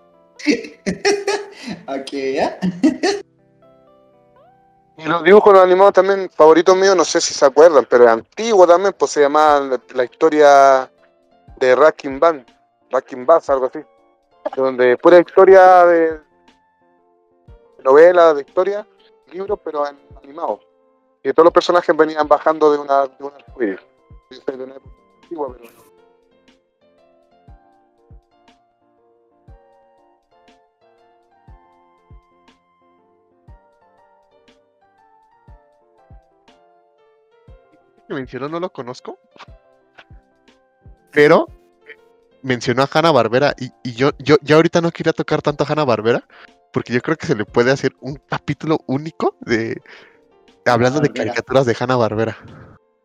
[1.86, 2.58] Ok, ¿ya?
[4.96, 8.66] Y los dibujos animados también, favoritos míos, no sé si se acuerdan, pero es antiguo
[8.66, 10.90] también, pues se llamaba la, la historia
[11.60, 12.44] de Racking Band,
[12.90, 13.80] Racking Bass, algo así.
[14.56, 16.20] Donde pura historia de
[17.84, 18.86] novela, de historia,
[19.30, 20.60] libros, pero en animados.
[21.22, 23.78] Y todos los personajes venían bajando de una, de una de
[38.48, 39.18] no lo conozco.
[41.12, 41.46] Pero
[42.42, 45.66] mencionó a Hanna Barbera y, y yo, yo, yo ahorita no quería tocar tanto a
[45.66, 46.26] Hanna Barbera
[46.72, 49.80] porque yo creo que se le puede hacer un capítulo único de
[50.64, 52.36] hablando de caricaturas de Hanna Barbera.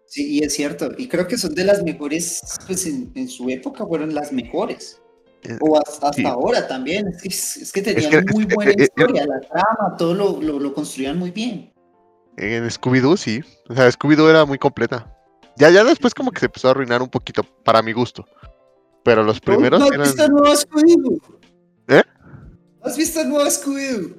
[0.05, 0.91] Sí, y es cierto.
[0.97, 5.01] Y creo que son de las mejores, pues en, en su época fueron las mejores.
[5.43, 6.23] Eh, O hasta, sí.
[6.25, 7.07] ahora también.
[7.07, 10.41] Es que, es que tenían que- muy buena eh, eh, historia, la trama, todo lo,
[10.41, 11.73] lo, lo construían muy bien.
[12.37, 13.41] En Scooby-Doo sí.
[13.67, 15.11] O sea, Scooby-Doo era muy completa.
[15.57, 18.25] Ya, ya después como que se empezó a arruinar un poquito para mi gusto.
[19.03, 20.03] Pero los primeros ¿No has eran...
[20.03, 21.21] visto el nuevo Scooby-Doo?
[21.87, 22.03] ¿Eh?
[22.79, 24.15] ¿No ¿Has visto el nuevo Scooby-Doo?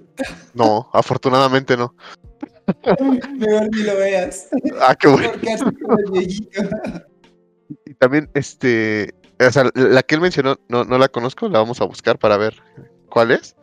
[0.54, 1.94] No, afortunadamente no.
[3.38, 4.48] Mejor ni lo veas.
[4.80, 5.30] Ah, qué bueno.
[5.32, 6.96] Porque así como el.
[7.84, 11.80] Y también, este, o sea, la que él mencionó, no, no la conozco, la vamos
[11.80, 12.54] a buscar para ver
[13.10, 13.56] cuál es.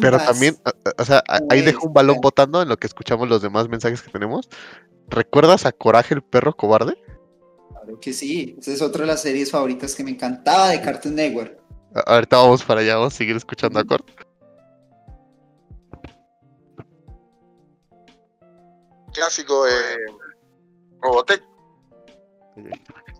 [0.00, 0.26] Pero Más.
[0.26, 0.56] también,
[0.98, 4.10] o sea, ahí dejo un balón botando en lo que escuchamos los demás mensajes que
[4.10, 4.48] tenemos.
[5.10, 6.96] ¿Recuerdas a Coraje el perro cobarde?
[7.70, 8.56] Claro que sí.
[8.58, 11.58] Esa es otra de las series favoritas que me encantaba de Cartoon Network.
[11.94, 14.06] A- Ahorita vamos para allá, vamos a seguir escuchando a Cort.
[19.12, 19.96] clásico eh,
[21.02, 21.42] Robotech.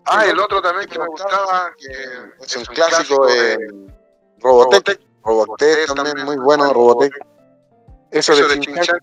[0.06, 3.58] Ah, el otro también que me gustaba, que es un clásico, eh,
[4.38, 5.00] Robotech.
[5.24, 7.12] Robotech también muy bueno, Robotech.
[8.10, 8.98] Eso de Chinchan,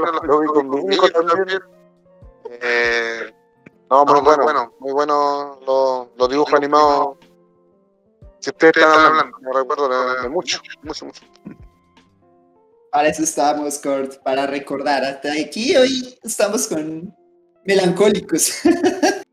[0.00, 1.60] lo, lo vi con mi hijo también.
[2.66, 3.30] Eh,
[3.90, 7.18] no, muy bueno, muy bueno los, los dibujos animados.
[8.40, 11.22] Si ustedes están hablando, me recuerdo de, de mucho, mucho, mucho.
[12.90, 15.04] Para eso estábamos, Kurt, para recordar.
[15.04, 17.14] Hasta aquí hoy estamos con
[17.64, 18.62] melancólicos.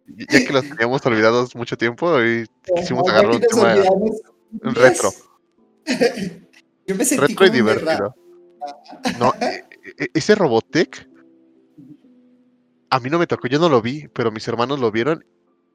[0.08, 3.76] Ya que los teníamos olvidados mucho tiempo y quisimos Ajá, agarrar un tema
[4.62, 5.10] un retro.
[6.86, 8.16] Yo me sentí retro y divertido.
[9.18, 9.64] No, eh,
[9.98, 11.08] e- ese Robotech
[12.92, 15.26] a mí no me tocó, yo no lo vi, pero mis hermanos lo vieron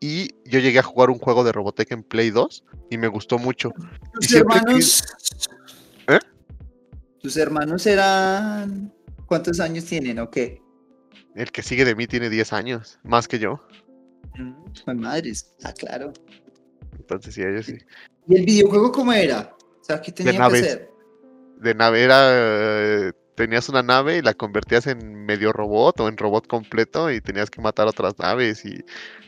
[0.00, 3.38] y yo llegué a jugar un juego de Robotech en Play 2 y me gustó
[3.38, 3.72] mucho.
[4.12, 5.02] Tus hermanos.
[6.06, 6.18] ¿Eh?
[7.20, 8.92] Tus hermanos eran.
[9.24, 10.62] ¿Cuántos años tienen o qué?
[11.34, 13.66] El que sigue de mí tiene 10 años, más que yo.
[14.84, 15.50] Pues madres.
[15.64, 16.12] Ah, claro.
[16.98, 17.78] Entonces sí, ellos sí.
[18.28, 19.56] ¿Y el videojuego cómo era?
[19.80, 20.62] O sea, ¿qué tenía que naves.
[20.62, 20.90] hacer?
[21.58, 26.16] De nave era, eh, tenías una nave y la convertías en medio robot o en
[26.16, 28.82] robot completo y tenías que matar otras naves y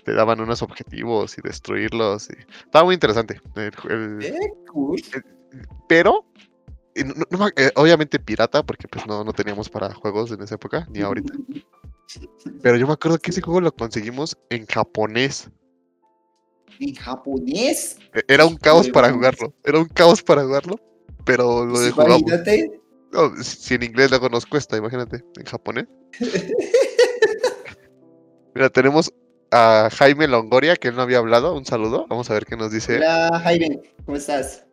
[0.05, 2.29] te daban unos objetivos y destruirlos.
[2.31, 3.41] y- Estaba muy interesante.
[3.57, 4.39] el el- Eh,
[4.73, 5.01] cool.
[5.89, 6.25] pero
[6.95, 10.43] eh, no- no me- eh, obviamente pirata porque pues no, no teníamos para juegos en
[10.43, 11.33] esa época ni ahorita
[12.63, 15.51] pero yo me acuerdo que ese juego lo conseguimos en japonés
[16.81, 17.99] ¿En japonés?
[18.15, 19.37] E- era un caos para Demonios.
[19.37, 20.81] jugarlo era un caos para jugarlo
[21.25, 22.78] pero lo Pues de imagínate.
[23.13, 25.87] No, si en inglés luego nos cuesta imagínate en japonés
[28.55, 29.13] mira tenemos
[29.51, 32.71] a Jaime Longoria que él no había hablado un saludo vamos a ver qué nos
[32.71, 33.81] dice Hola, Jaime.
[34.05, 34.65] ¿Cómo estás?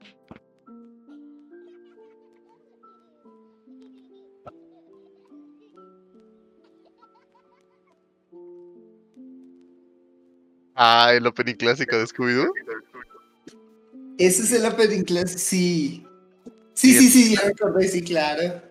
[10.75, 12.51] ah el opening clásico de Scooby-Doo
[14.17, 16.04] Ese es el opening class, sí.
[16.75, 18.61] Sí, Sí, sí, sí, ya me acordé, sí, claro.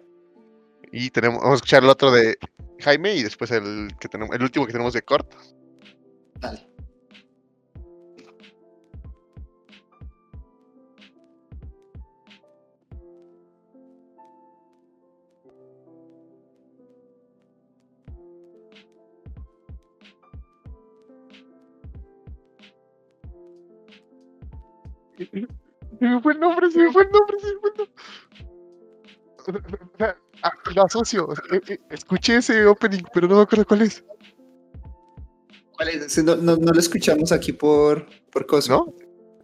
[0.93, 2.37] Y tenemos, vamos a escuchar el otro de
[2.81, 5.33] Jaime y después el que tenemos, el último que tenemos de Cort.
[6.39, 6.69] Dale.
[26.05, 27.95] Se me fue el nombre, se me fue el nombre, se me fue el nombre.
[30.43, 31.29] Ah, lo asocio.
[31.51, 34.05] eh, eh, Escuché ese opening, pero no me acuerdo cuál es.
[35.73, 36.23] ¿Cuál es?
[36.23, 38.75] No, no, no lo escuchamos aquí por, por cosa.
[38.75, 38.95] ¿No?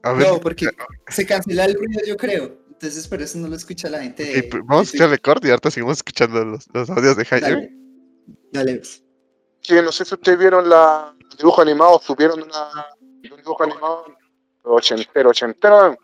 [0.02, 0.68] A ver, No, porque
[1.08, 2.58] se cancela el ruido, yo creo.
[2.68, 4.24] Entonces, por eso no lo escucha la gente.
[4.24, 7.16] ok, de- pues, vamos a de escucharle Cort y ahorita seguimos escuchando los, los audios
[7.16, 7.24] de.
[7.24, 7.48] Jaime.
[7.48, 7.72] Dale.
[8.52, 8.82] Dale.
[9.62, 12.68] que no sé si ustedes vieron la el dibujo animado, supieron una,
[13.00, 14.04] un dibujo animado
[14.62, 15.96] ochentero, ochentero,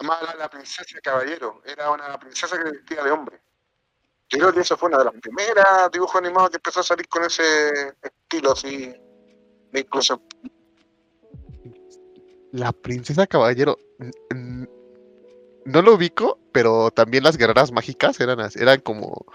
[0.00, 3.40] llamada la, princesa caballero, era una princesa que vestía de hombre.
[4.28, 7.06] Yo creo que eso fue una de las primeras dibujos animados que empezó a salir
[7.08, 8.94] con ese estilo así
[9.72, 10.22] de inclusión.
[12.52, 13.78] La princesa caballero.
[15.64, 19.26] No lo ubico, pero también las guerreras mágicas eran, eran como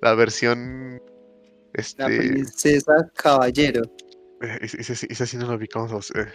[0.00, 1.02] la versión.
[1.74, 2.06] La Este.
[2.06, 3.82] princesa caballero.
[4.40, 6.10] eh, Ese, ese sí- ese sí no lo ubicamos.
[6.12, 6.26] eh.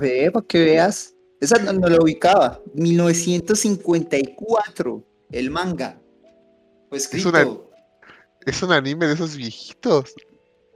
[0.00, 1.14] Ve, para que veas.
[1.40, 2.60] Esa no, no la ubicaba.
[2.74, 5.04] 1954.
[5.30, 6.00] El manga.
[6.88, 7.28] Fue escrito.
[7.30, 7.46] una-
[8.46, 10.14] Es un anime de esos viejitos.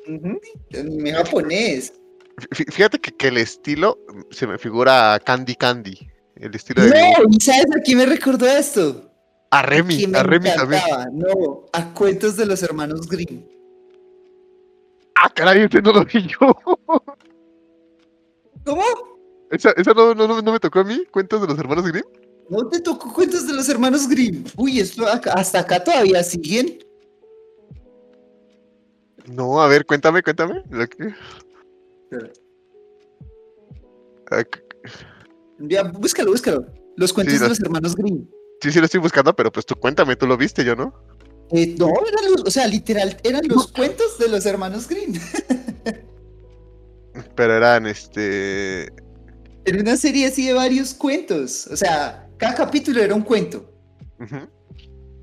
[0.06, 0.38] Ujú,
[0.78, 1.94] Anime japonés.
[2.50, 5.98] Fí- Fíjate que, que el estilo mm, se me figura a Candy Candy.
[6.36, 6.90] El estilo de.
[6.90, 6.96] No.
[7.30, 9.10] ¿y sabes a quién me recordó esto?
[9.50, 10.82] A Remy, a Remy también.
[11.12, 13.44] No, a cuentos de los hermanos Grimm.
[15.14, 16.52] Ah, caray, este no lo vi yo.
[18.64, 18.82] ¿Cómo?
[19.54, 22.04] Esa, esa no, no, no- me tocó a mí, cuentos de los hermanos Grimm.
[22.50, 24.44] ¿No te tocó cuentos de los hermanos Grimm?
[24.56, 26.78] Uy, esto acá- hasta acá todavía siguen.
[29.26, 30.62] No, a ver, cuéntame, cuéntame.
[30.70, 31.14] lo que-
[35.60, 36.66] Ya, búscalo, búscalo.
[36.96, 38.26] Los cuentos Sí, de los- los hermanos Grimm.
[38.60, 40.92] Sí, sí lo estoy buscando, pero pues tú cuéntame, tú lo viste, yo no.
[41.52, 45.14] Eh, no, eran los, o sea, literal, eran los cuentos de los hermanos Grimm.
[47.36, 48.92] Pero eran este.
[49.64, 51.66] Era una serie así de varios cuentos.
[51.68, 53.70] O sea, cada capítulo era un cuento.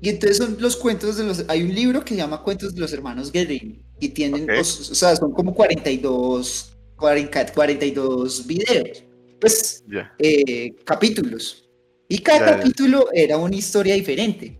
[0.00, 1.44] Y entonces son los cuentos de los...
[1.48, 3.82] Hay un libro que se llama Cuentos de los Hermanos Grimm.
[4.00, 9.04] Y tienen, o, o sea, son como 42, 40, 42 videos.
[9.40, 10.12] Pues, Ya.
[10.18, 11.68] eh, capítulos.
[12.08, 14.58] Y cada capítulo era una historia diferente.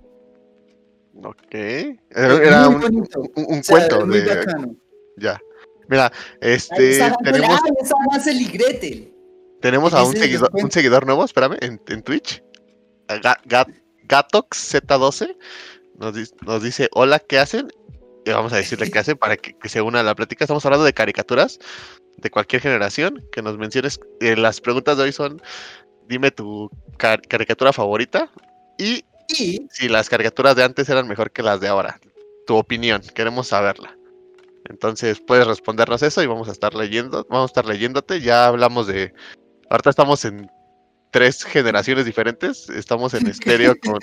[1.25, 1.55] Ok.
[1.55, 4.27] Era, era Muy un, un- un O sea, cuento muy de.
[4.35, 4.77] bacano.
[5.19, 5.41] Ya.
[5.89, 6.91] Mira, este.
[6.93, 7.59] está Tenemos,
[8.15, 8.49] Hansel, ah,
[9.63, 12.43] tenemos a un seguidor, un seguidor nuevo, espérame, en, en Twitch.
[14.05, 15.37] Gatox Z12
[15.97, 17.69] nos, dice: Hola, ¿qué hacen?
[18.25, 20.45] Y vamos a decirle qué hacen para que, que se una a la plática.
[20.45, 21.59] Estamos hablando de caricaturas
[22.19, 23.27] de cualquier generación.
[23.33, 24.01] Que nos menciones.
[24.21, 25.41] eh, las preguntas de hoy son:
[26.09, 28.31] Dime tu car- caricatura favorita.
[28.79, 32.01] Y Y si las caricaturas de antes eran mejor que las de ahora.
[32.47, 33.97] Tu opinión, queremos saberla.
[34.69, 38.21] Entonces puedes respondernos eso y vamos a estar leyendo, vamos a estar leyéndote.
[38.21, 39.13] Ya hablamos de,
[39.73, 40.51] ahorita estamos en
[41.11, 42.69] tres generaciones diferentes.
[42.69, 43.99] Estamos en estéreo con,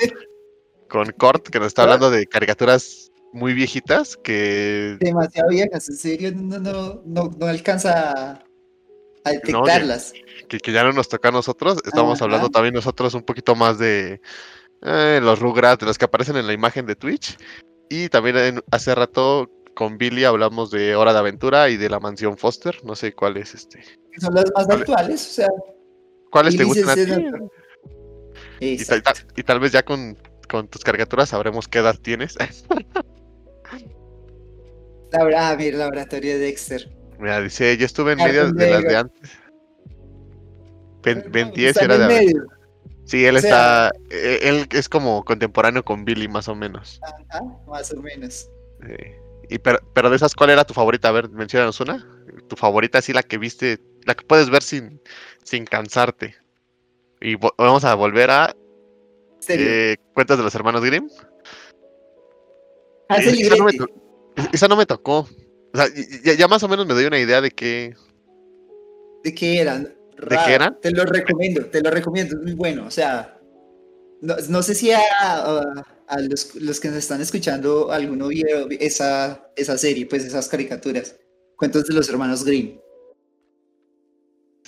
[0.90, 6.32] con Cort, que nos está hablando de caricaturas muy viejitas que Demasiado viejas, en serio,
[6.36, 8.42] no, no, no, no alcanza
[9.24, 10.14] a, detectarlas.
[10.48, 11.78] que, que ya no nos toca a nosotros.
[11.86, 14.20] Estamos hablando también nosotros un poquito más de
[14.82, 17.38] eh, los Rugrats, de los que aparecen en la imagen de Twitch.
[17.90, 22.00] Y también en- hace rato con Billy hablamos de Hora de Aventura y de la
[22.00, 22.84] mansión Foster.
[22.84, 23.84] No sé cuál es este.
[24.12, 24.82] Que son las más Vale.
[24.82, 25.48] actuales, o sea,
[26.32, 27.02] ¿Cuáles te gustan a ti?
[28.62, 29.34] Y, tal- Exacto.
[29.36, 30.18] y tal vez ya con,
[30.50, 32.36] con tus caricaturas sabremos qué edad tienes.
[35.36, 36.90] Ah, mira, laboratorio de Dexter.
[37.20, 39.32] Mira, dice, yo estuve en medio de las de antes.
[41.02, 42.08] Ben, Ben No, 10 están era de...
[42.08, 42.44] medio.
[43.06, 43.92] Sí, él O sea- está...
[44.12, 47.00] eh, Él es como contemporáneo con Billy, más o menos.
[47.04, 48.50] Ajá, más o menos.
[48.86, 48.96] Sí.
[49.50, 51.10] Y pero, pero de esas, ¿cuál era tu favorita?
[51.10, 52.08] A ver, menciónanos una.
[52.48, 53.80] Tu favorita, sí, la que viste,
[54.10, 55.00] la que puedes ver sin,
[55.44, 56.36] sin cansarte.
[57.22, 58.56] Y vamos a volver a
[59.48, 61.08] eh, Cuentos de los Hermanos Grimm.
[63.08, 63.72] Hansel y esa, no me
[64.54, 65.28] esa no me tocó.
[65.74, 65.88] O sea,
[66.24, 67.94] ya, ya más o menos me doy una idea de qué.
[69.24, 69.94] ¿De qué eran?
[70.18, 70.44] Raro.
[70.46, 70.80] qué eran?
[70.82, 72.86] Te lo recomiendo, te lo recomiendo, es muy bueno.
[72.86, 73.40] O sea,
[74.22, 78.68] no, no sé si a, a- a los, los que nos están escuchando alguno vio
[78.72, 81.16] esa, esa serie, pues esas caricaturas.
[81.56, 82.80] Cuentos de los hermanos Grimm.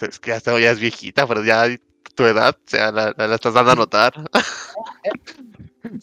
[0.02, 1.66] Es que hasta ya es viejita, pero ya
[2.16, 4.14] tu edad, o sea, la, la- la estás dando a notar.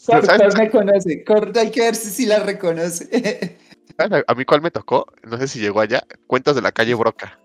[0.05, 3.57] Cor me conoce, Cor, hay que ver si, si la reconoce.
[3.97, 6.93] ¿Sabes A mí cuál me tocó, no sé si llegó allá, Cuentos de la calle
[6.95, 7.39] Broca.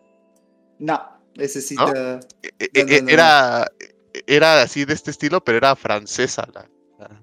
[0.78, 1.00] no,
[1.34, 1.92] ese sí ¿No?
[1.92, 3.08] te- No, no, no, no.
[3.10, 3.66] Era,
[4.26, 6.46] era así de este estilo, pero era francesa.
[6.52, 7.22] La, la-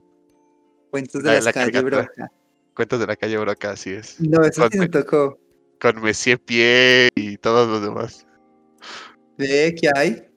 [0.90, 1.98] Cuentos de La- caricatura.
[2.04, 2.32] Broca.
[2.76, 4.20] Cuentos de la calle Broca, así es.
[4.20, 5.40] No, eso sí me tocó.
[5.80, 8.26] Con Messier Pie y todos los demás.
[9.80, 10.28] ¿Qué hay?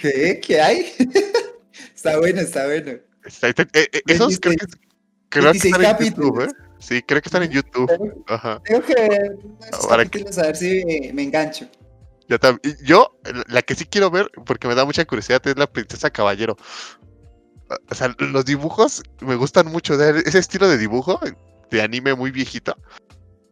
[0.00, 0.40] ¿Qué?
[0.44, 0.92] ¿Qué hay?
[1.94, 2.92] está bueno, está bueno.
[3.24, 4.66] Está- eh, eh, esos creo que,
[5.28, 6.08] creo que 26 están en.
[6.10, 6.48] YouTube, ¿eh?
[6.78, 8.24] Sí, creo que están en YouTube.
[8.26, 8.60] Ajá.
[8.64, 11.68] Tengo que ver unos Ahora que- capítulos a ver si me, me engancho.
[12.28, 13.18] Yo, tam- y yo,
[13.48, 16.56] la que sí quiero ver, porque me da mucha curiosidad, es la Princesa Caballero.
[17.90, 19.96] O sea, los dibujos me gustan mucho.
[19.96, 21.20] sea, ese estilo de dibujo,
[21.70, 22.76] de anime muy viejito.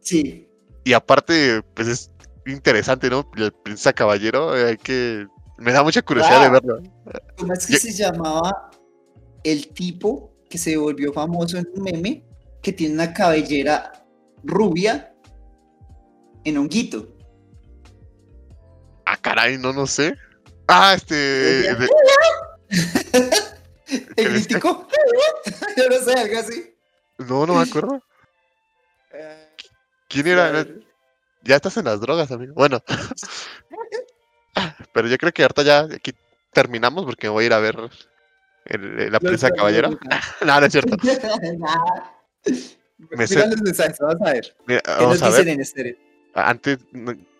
[0.01, 0.47] Sí.
[0.83, 2.11] Y aparte, pues es
[2.45, 3.29] interesante, ¿no?
[3.35, 5.27] La Princesa Caballero, eh, hay que.
[5.57, 6.81] Me da mucha curiosidad de verlo.
[7.37, 8.71] ¿Cómo es que Yo- se llamaba
[9.43, 12.25] el tipo que se volvió famoso en un meme
[12.61, 14.05] que tiene una cabellera
[14.43, 15.13] rubia
[16.43, 17.07] en honguito?
[19.05, 20.15] Ah, caray, no, no sé.
[20.67, 21.13] Ah, este.
[21.15, 21.89] de-
[24.15, 24.87] ¿El mítico?
[25.77, 26.75] Yo no sé, algo así.
[27.19, 28.01] no, no me acuerdo.
[30.09, 30.49] ¿Quién era?
[30.49, 30.67] Era-
[31.43, 32.53] Ya estás en las drogas, amigo.
[32.55, 32.81] Bueno.
[34.93, 36.11] Pero yo creo que ahorita ya aquí
[36.53, 37.77] terminamos porque me voy a ir a ver
[38.65, 39.89] el- el- la Princesa Caballero.
[40.45, 40.95] no, no es cierto.
[43.09, 44.55] Me sé- los mensajes, vamos a ver.
[44.67, 45.53] Mira, ¿Qué nos a dicen ver.
[45.55, 45.95] en estéreo?
[46.35, 46.79] Antes,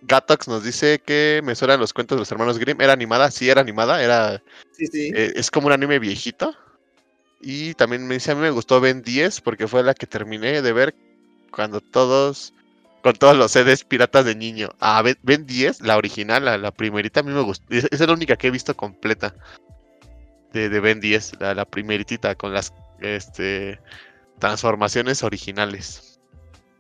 [0.02, 2.80] Gatox nos dice que me suenan los cuentos de los hermanos Grimm.
[2.82, 3.32] ¿Era animada?
[3.32, 4.04] Sí, era animada.
[4.04, 5.12] Era, Sí, sí.
[5.16, 6.54] eh, es como un anime viejito.
[7.42, 10.62] Y también me dice, a mí me gustó Ben 10 porque fue la que terminé
[10.62, 10.96] de ver
[11.52, 12.54] cuando todos,
[13.04, 14.70] con todos los CDs piratas de niño.
[14.80, 17.66] Ah, Ben, Ben 10, la original, la, primerita, a mí me gustó.
[17.70, 19.36] Es, esa es la única que he visto completa
[20.54, 23.78] de, de Ben 10, la, la primeritita con las este,
[24.40, 26.22] transformaciones originales.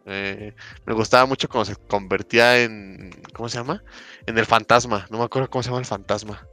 [0.05, 0.53] Eh,
[0.85, 3.83] me gustaba mucho cuando se convertía en, ¿cómo se llama?
[4.25, 5.05] En el fantasma.
[5.09, 6.47] No me acuerdo cómo se llama el fantasma.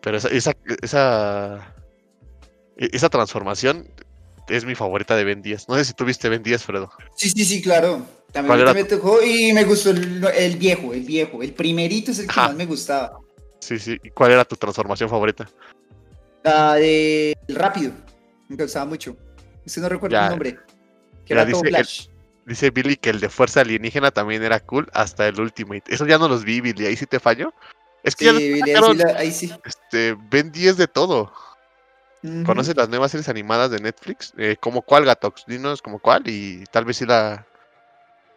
[0.00, 1.74] Pero esa, esa, esa,
[2.78, 3.90] e- esa transformación
[4.48, 5.68] es mi favorita de Ben 10.
[5.68, 6.90] No sé si tú viste Ben 10, Fredo.
[7.14, 8.06] Sí, sí, sí, claro.
[8.32, 11.42] ¿Cuál También era me tocó y me gustó el, el viejo, el viejo.
[11.42, 12.48] El primerito es el que Ajá.
[12.48, 13.18] más me gustaba.
[13.60, 13.98] Sí, sí.
[14.02, 15.48] ¿Y cuál era tu transformación favorita?
[16.44, 17.92] La de El Rápido.
[18.48, 19.16] Me gustaba mucho.
[19.64, 20.24] Ese no recuerdo Ya.
[20.24, 20.58] el nombre.
[21.24, 22.06] Que era todo dice el- Flash.
[22.46, 25.82] Dice Billy que el de fuerza alienígena también era cool hasta el Ultimate.
[25.88, 26.86] Eso ya no los vi, Billy.
[26.86, 27.52] Ahí sí te fallo.
[28.02, 29.52] Es que Sí, ya Billy, ahí sí la- ahí sí.
[29.64, 31.32] este, Ben 10 de todo.
[32.44, 34.32] ¿Conoces las nuevas series animadas de Netflix?
[34.38, 35.44] Eh, ¿Como cuál, Gatox?
[35.46, 37.46] Dinos como cuál y tal vez sí la...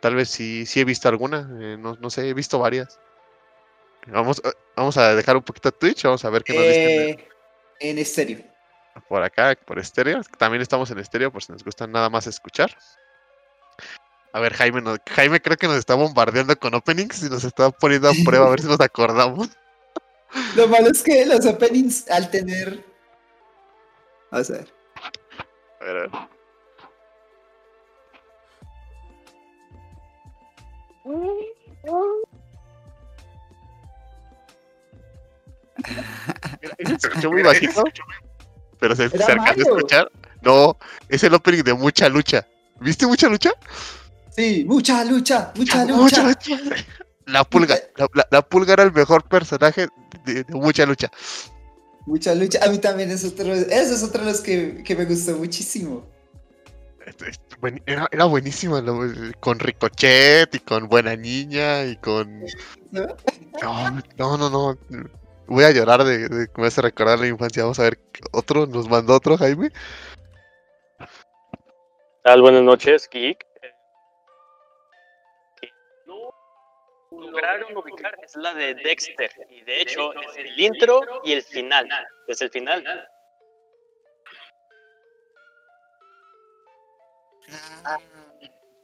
[0.02, 1.48] Tal vez sí, sí he visto alguna.
[1.62, 3.00] eh, no, no sé, he visto varias.
[4.08, 6.04] Vamos, eh, vamos a dejar un poquito Twitch.
[6.04, 7.28] Vamos a ver qué nos dicen Eh,
[7.80, 8.40] en estéreo.
[9.08, 10.22] por acá, por estéreo.
[10.38, 12.76] También estamos en estéreo por si nos gusta nada más escuchar.
[14.34, 17.70] A ver, Jaime, nos- Jaime creo que nos está bombardeando con openings y nos está
[17.70, 19.50] poniendo a prueba a ver si nos acordamos.
[20.56, 22.84] Lo malo es que los openings al tener.
[24.32, 24.74] Vamos a ver.
[25.82, 26.10] A ver, a ver.
[36.78, 37.84] Se escuchó muy bajito.
[38.80, 40.12] pero se, se alcanza a escuchar.
[40.42, 40.78] No,
[41.10, 42.48] es el opening de Mucha Lucha.
[42.80, 43.52] ¿Viste Mucha Lucha?
[44.36, 46.58] Sí, mucha lucha, mucha Mucha lucha.
[46.58, 46.86] Lucha.
[47.26, 49.88] La pulga, la, la- la pulga era el mejor personaje
[50.26, 51.12] de, de Mucha Lucha.
[52.08, 52.60] Mucha lucha.
[52.66, 56.06] A mí también es otro, ese es otro de los que, que me gustó muchísimo.
[57.12, 57.32] Este,
[57.86, 59.02] Era, era buenísima, lo-
[59.40, 62.42] con Ricochet y con Buena Niña y con...
[62.92, 64.38] ¿No?
[64.38, 64.78] No, no.
[65.48, 67.64] Voy a llorar de, de que me hace recordar la infancia.
[67.64, 68.00] Vamos a ver,
[68.32, 69.70] otro, nos mandó otro, Jaime.
[72.24, 72.42] tal?
[72.42, 73.46] Buenas noches, Geek.
[77.12, 79.32] Lograron ubicar es la de Dexter.
[79.50, 81.90] Y de hecho, es el intro y el final.
[82.28, 82.84] Es el final.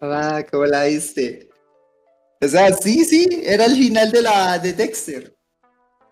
[0.01, 1.49] Ah, ¿cómo la viste?
[2.41, 5.35] O sea, sí, sí, era el final de la de Dexter.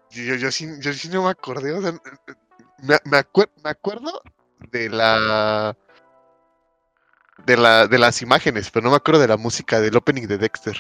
[0.10, 1.72] Yo, yo, yo sí, yo sí no me acordé.
[1.74, 4.22] o sea, me, me, acuer- me acuerdo
[4.72, 5.78] de la.
[7.46, 10.38] De, la, de las imágenes, pero no me acuerdo de la música del opening de
[10.40, 10.76] Dexter.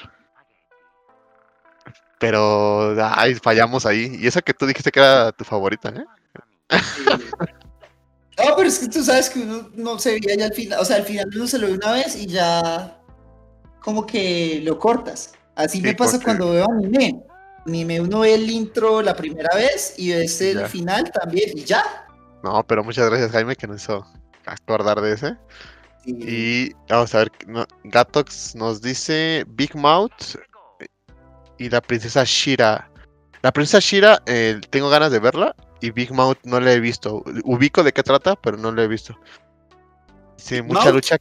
[2.17, 4.17] Pero, ay, fallamos ahí.
[4.19, 6.05] Y esa que tú dijiste que era tu favorita, ¿eh?
[8.37, 10.85] No, pero es que tú sabes que uno no se veía ya al final, o
[10.85, 12.99] sea, al final uno se lo ve una vez y ya
[13.81, 15.33] como que lo cortas.
[15.55, 17.21] Así Sí, me pasa porque- cuando veo anime.
[17.65, 20.67] Anime, uno ve el intro la primera vez y ves el Ya.
[20.67, 21.83] final también y ya.
[22.43, 24.05] No, pero muchas gracias, Jaime, que nos hizo
[24.45, 25.35] acordar de ese.
[26.03, 26.11] Sí.
[26.21, 30.35] Y vamos a ver, no, Gatox nos dice Big Mouth
[31.57, 32.91] y la princesa Shira.
[33.41, 35.55] La princesa Shira, eh, tengo ganas de verla
[35.85, 37.23] y Big Mouth no la he visto.
[37.43, 39.17] Ubico de qué trata, pero no la he visto.
[40.37, 40.93] Sí, mucha Mouth?
[40.93, 41.17] lucha.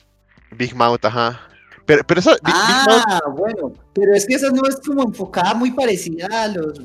[0.52, 1.40] Big Mouth, ajá.
[1.86, 2.54] Pero, pero esa, Big, Big
[2.88, 6.80] Mouth, Ah, bueno, pero es que esa no es como enfocada muy parecida a los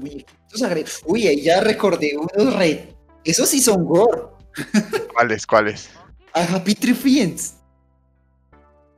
[1.06, 2.96] Uy, ahí ya recordé unos re...
[3.24, 4.22] Esos sí son gore.
[5.14, 5.46] ¿cuáles?
[5.46, 5.90] ¿Cuáles?
[6.34, 7.56] A Happy Tree Friends.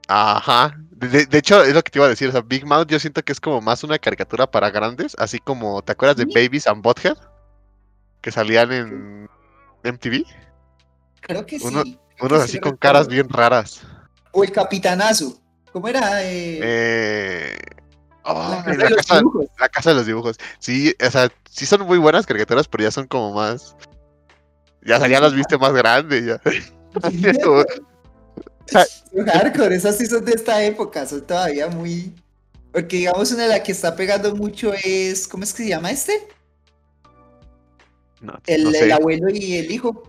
[0.08, 0.76] Ajá.
[0.92, 2.30] De, de- de hecho, es lo que te iba a decir.
[2.30, 5.16] O sea, Big Mouth yo siento que es como más una caricatura para grandes.
[5.18, 6.32] Así como, ¿te acuerdas de Sí.
[6.34, 7.18] Babies and Butthead?
[8.22, 9.30] Que salían en
[9.84, 10.24] MTV.
[11.22, 12.00] Creo que Uno- sí.
[12.20, 13.82] Unos sí así con caras bien raras.
[14.32, 15.42] O el Capitanazo.
[15.72, 16.22] ¿Cómo era?
[16.24, 17.58] Eh, Eh...
[18.24, 19.46] oh, la casa de los casa, dibujos.
[19.60, 20.38] la casa de los dibujos.
[20.60, 23.76] Sí, o sea, sí son muy buenas caricaturas, pero ya son como más.
[24.84, 26.24] Ya, ya las viste más grandes.
[27.04, 27.30] Ya.
[27.32, 27.64] Es como-
[29.34, 32.14] hardcore, esas sí son de esta época, son todavía muy...
[32.72, 35.28] Porque digamos una de las que está pegando mucho es...
[35.28, 36.28] ¿Cómo es que se llama este?
[38.22, 38.94] No, El, no el sé.
[38.94, 40.04] abuelo y el hijo.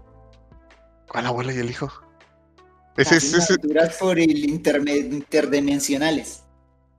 [1.09, 1.91] ¿Cuál abuelo y el hijo?
[2.97, 3.57] Ese, Hacen ese,
[3.99, 6.45] por el interme- interdimensionales.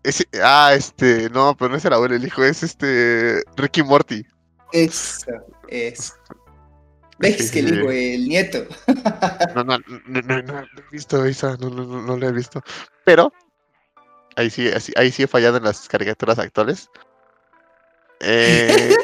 [0.04, 3.84] ese- ah, este, no, pero no es el abuelo y el hijo, es este Ricky
[3.84, 4.26] Morty.
[4.72, 5.32] Eso,
[5.68, 6.14] es.
[7.20, 8.66] ¿Ves que el hijo, el nieto?
[9.56, 12.32] No, no, no, no, no, no he visto esa, no, no, no, no la he
[12.32, 12.62] visto.
[13.06, 13.32] Pero
[14.36, 16.90] ahí sí, ahí sí he fallado en las caricaturas actuales.
[18.26, 18.96] Eh,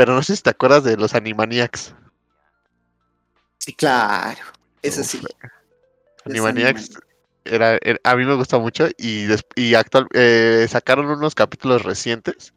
[0.00, 1.92] pero no sé si te acuerdas de los Animaniacs.
[3.58, 4.40] Sí, claro.
[4.80, 5.20] Eso sí.
[6.24, 6.92] Animaniacs
[7.44, 9.26] era, era- a mí me gusta mucho y,
[9.56, 12.54] y actual, eh, sacaron unos capítulos recientes.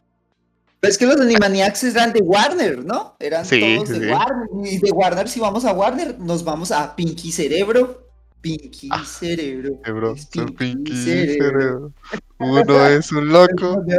[0.80, 3.18] Pero es que los Animaniacs eran de Warner, ¿no?
[3.20, 4.12] Eran Sí, todos sí, de sí.
[4.14, 4.48] Warner.
[4.64, 8.03] Y de Warner, si vamos a Warner, nos vamos a Pinky Cerebro.
[8.44, 9.80] Pinky Ah, Cerebro.
[9.86, 11.58] Bro, es son Pinky Pinky Cerebro.
[11.58, 11.94] Cerebro.
[12.40, 13.82] Uno es un loco.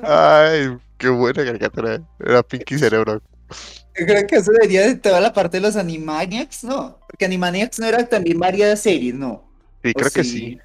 [0.02, 2.00] Ay, qué buena caricatura.
[2.18, 3.20] Era Pinky Cerebro.
[3.98, 6.98] Yo creo que eso debería de toda la parte de los Animaniacs, ¿no?
[7.06, 9.46] Porque Animaniacs no eran también varias series, ¿no?
[9.84, 10.58] Sí, ¿O creo que sí.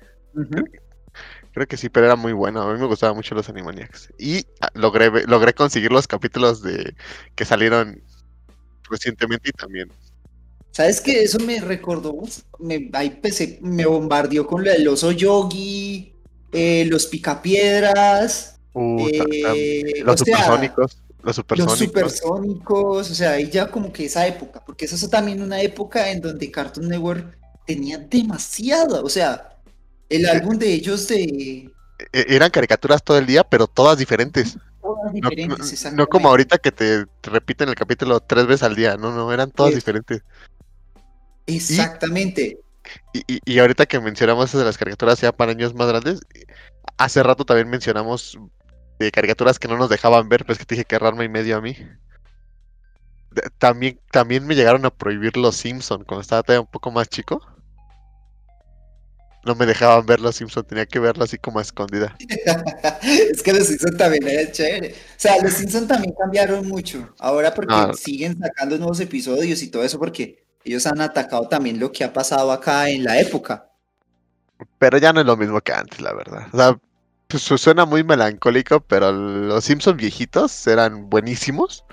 [1.53, 2.61] Creo que sí, pero era muy bueno.
[2.61, 4.13] A mí me gustaban mucho los Animaniacs.
[4.17, 6.95] Y ah, logré, logré conseguir los capítulos de
[7.35, 8.01] que salieron
[8.89, 9.91] recientemente y también.
[10.75, 11.23] ¿Sabes qué?
[11.23, 12.13] Eso me recordó,
[12.59, 16.11] me, ahí empecé, me bombardeó con lo del oso yogi,
[16.51, 20.97] eh, los picapiedras, Uh, eh, los o sea, supersónicos.
[21.23, 21.77] Los los supersónicos.
[21.79, 26.11] supersónicos, o sea, ahí ya como que esa época, porque esa es también una época
[26.11, 29.57] en donde Cartoon Network tenía demasiada, o sea,
[30.09, 31.71] el álbum de ellos de
[32.11, 34.57] E- eran caricaturas todo el día, pero todas diferentes.
[34.81, 38.75] todas diferentes, no- no como ahorita que te, te repiten el capítulo tres veces al
[38.75, 38.97] día.
[38.97, 39.75] No, no, eran todas Sí.
[39.75, 40.21] diferentes.
[41.47, 42.59] Exactamente.
[43.13, 46.19] Y, y, y ahorita que mencionamos de las caricaturas ya para niños más grandes,
[46.97, 48.37] hace rato también mencionamos
[48.99, 51.57] de caricaturas que no nos dejaban ver, pues que te dije que Ranma y medio
[51.57, 51.75] a mí.
[53.57, 57.41] También, también me llegaron a prohibir los Simpson cuando estaba todavía un poco más chico.
[59.45, 62.15] no me dejaban ver los Simpsons, tenía que verlo así como a escondida.
[63.03, 64.91] es que los Simpsons también era chévere.
[64.93, 67.13] O sea, los Simpsons también cambiaron mucho.
[67.19, 67.91] Ahora porque Ah.
[67.95, 72.11] siguen sacando nuevos episodios y todo eso porque ellos han atacado también lo que ha
[72.11, 73.71] pasado acá en la época.
[74.79, 76.47] Pero ya no es lo mismo que antes, la verdad.
[76.53, 76.79] O sea,
[77.27, 81.83] pues, su- suena muy melancólico, pero los Simpsons viejitos eran buenísimos.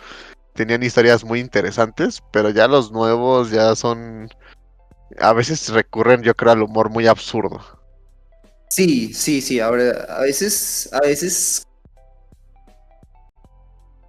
[0.55, 4.29] Tenían historias muy interesantes, pero ya los nuevos ya son...
[5.19, 7.61] A veces recurren, yo creo, al humor muy absurdo.
[8.71, 9.61] Sí, sí, sí.
[9.61, 11.63] Ahora, a veces, a veces,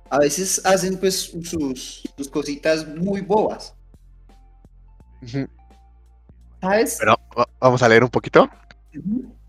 [0.09, 3.73] a veces hacen pues sus, sus cositas muy bobas,
[6.61, 6.97] ¿sabes?
[6.99, 8.49] Pero va- vamos a leer un poquito.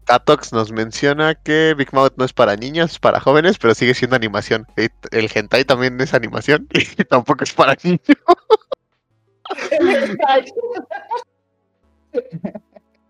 [0.05, 3.95] Tatox nos menciona que Big Mouth no es para niños, es para jóvenes, pero sigue
[3.95, 4.67] siendo animación.
[4.77, 8.01] Y El hentai también es animación y tampoco es para niños.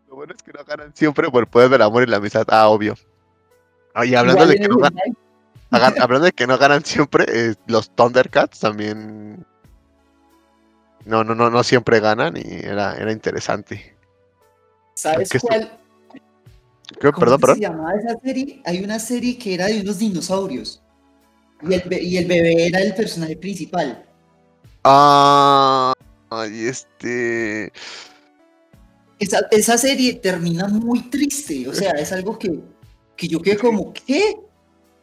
[0.08, 2.46] Lo bueno es que no ganan siempre por el poder del amor y la amistad.
[2.48, 2.94] Ah, obvio.
[3.96, 5.14] Oye, hablando Igual de que no ganan,
[6.00, 9.44] hablando de que no ganan siempre, eh, los Thundercats también.
[11.07, 13.96] No, no, no, no siempre ganan y era, era interesante.
[14.94, 15.78] ¿Sabes cuál?
[16.98, 17.57] Creo, ¿Cómo perdón, perdón.
[17.57, 18.62] se llamaba esa serie?
[18.64, 20.82] Hay una serie que era de unos dinosaurios.
[21.62, 24.05] Y el, y el bebé era el personaje principal.
[24.84, 25.92] Ah,
[26.30, 27.72] ay, este.
[29.18, 31.66] Esa, esa serie termina muy triste.
[31.68, 32.61] O sea, es algo que,
[33.16, 34.36] que yo quedé como, ¿qué?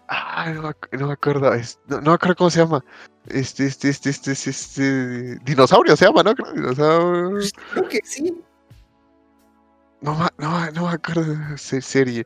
[0.07, 1.53] Ah, no, me no acuerdo.
[1.53, 2.83] es- no, no me acuerdo cómo se llama.
[3.27, 6.33] Este, este, este, este, este, este, Dinosaurio se llama, ¿no?
[6.35, 7.39] Creo, dinosaurio.
[7.73, 8.33] Creo que sí.
[10.01, 12.25] No, no, no me acuerdo de esa serie.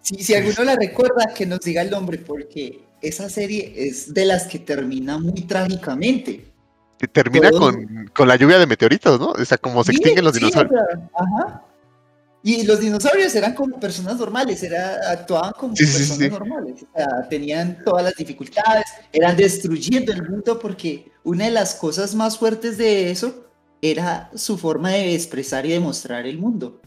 [0.00, 4.24] Si, si alguno la recuerda, que nos diga el nombre, porque esa serie es de
[4.24, 6.46] las que termina muy trágicamente.
[6.98, 9.30] Que termina Todo- con, con la lluvia de meteoritos, ¿no?
[9.32, 10.80] O sea, como se Sí, extinguen los sí, o dinosaurios.
[10.88, 11.62] sea, ajá.
[12.42, 16.30] Y los dinosaurios eran como personas normales, era, actuaban como Sí, sí, sí, personas sí.
[16.30, 16.82] normales.
[16.82, 22.14] O sea, tenían todas las dificultades, eran destruyendo el mundo porque una de las cosas
[22.14, 23.44] más fuertes de eso
[23.82, 26.80] era su forma de expresar y demostrar el mundo.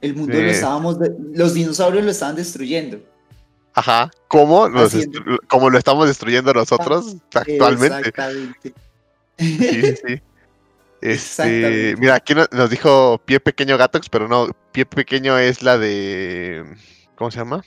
[0.00, 0.96] El mundo lo estábamos,
[1.32, 3.00] los dinosaurios lo estaban destruyendo.
[3.74, 4.10] Ajá.
[4.28, 4.68] ¿Cómo,
[5.48, 8.08] como lo estamos destruyendo nosotros actualmente?
[8.08, 8.74] Exactamente.
[9.38, 10.22] Sí, sí, sí.
[11.00, 11.96] Este, Exactamente.
[11.98, 16.64] mira, aquí no- nos dijo Pie Pequeño Gatox, pero no, Pie Pequeño es la de.
[17.16, 17.62] ¿Cómo se llama?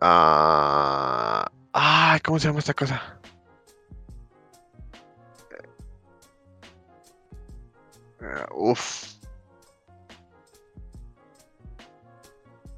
[0.00, 3.18] Ah, ay, ¿cómo se llama esta cosa?
[8.20, 9.14] Ah, Uf.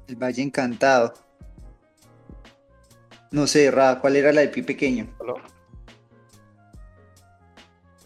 [0.07, 1.13] El Valle Encantado.
[3.31, 5.07] No sé, Ra, ¿cuál era la del pie pequeño?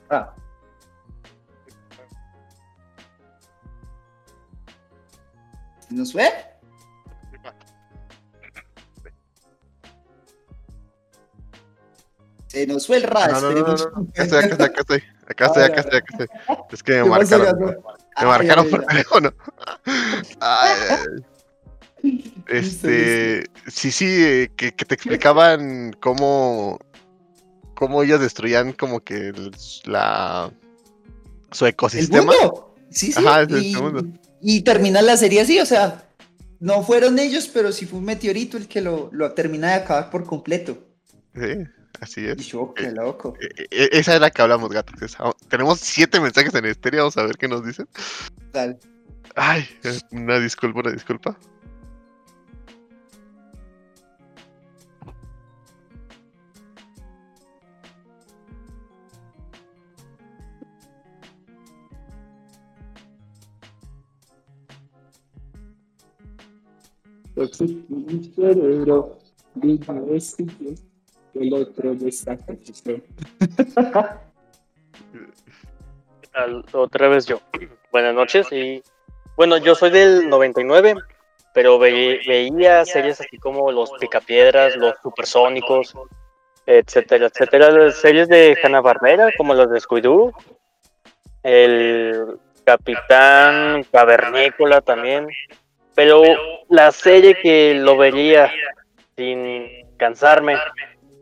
[0.07, 0.33] Ra.
[6.05, 6.29] ¿Nos fue?
[12.47, 13.73] Se nos fue el Ra, No, no, no, no.
[14.13, 15.03] Acá estoy, acá estoy, acá estoy.
[15.27, 16.27] Acá estoy, acá estoy.
[16.71, 17.75] Es que me ¿Qué pasó, marcaron.
[18.21, 19.33] Me marcaron por teléfono.
[22.47, 26.77] Este, sí, sí, eh, que, que te explicaban cómo,
[27.73, 29.51] cómo ellos destruían como que el-
[29.85, 30.51] la
[31.51, 32.31] su ¿El ecosistema.
[32.31, 32.75] mundo?
[32.91, 33.25] Sí, sí.
[33.25, 34.05] Ajá, es el mundo.
[34.41, 36.03] Y termina la serie así, o sea,
[36.59, 40.09] no fueron ellos, pero sí fue un meteorito el que lo, lo termina de acabar
[40.09, 40.77] por completo.
[41.35, 41.65] Sí,
[41.99, 42.37] así Y es.
[42.47, 43.33] yo, qué loco.
[43.41, 45.01] E- e- esa es la que hablamos, gatos.
[45.01, 45.31] esa.
[45.49, 47.87] Tenemos siete mensajes en estéreo, vamos a ver qué nos dicen.
[48.51, 48.79] Tal.
[49.35, 51.37] Ay, eh, una disculpa, una disculpa.
[67.35, 69.17] Mi cerebro
[69.55, 70.75] dijo esto y
[71.35, 71.93] el otro.
[76.73, 77.39] Otra vez yo.
[77.91, 78.83] Buenas noches y
[79.37, 80.95] bueno, yo soy del 99,
[81.53, 85.93] pero ve- veía series así como Los Picapiedras, Los Supersónicos,
[86.65, 87.69] etcétera, etcétera.
[87.71, 90.33] Las series de Hanna-Barbera, como las de Scooby-Doo,
[91.43, 95.27] el Capitán Cavernícola también.
[95.95, 96.21] Pero
[96.69, 98.51] la serie que lo vería
[99.15, 99.67] sin
[99.97, 100.55] cansarme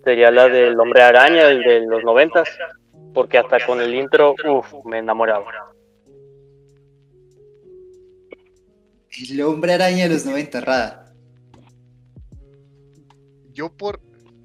[0.04, 2.50] sería la del Hombre Araña, el de los noventas,
[3.14, 5.46] porque hasta con el intro, uff, me enamoraba.
[9.30, 11.14] El hombre araña de los 90, Rada.
[13.52, 14.02] Yo por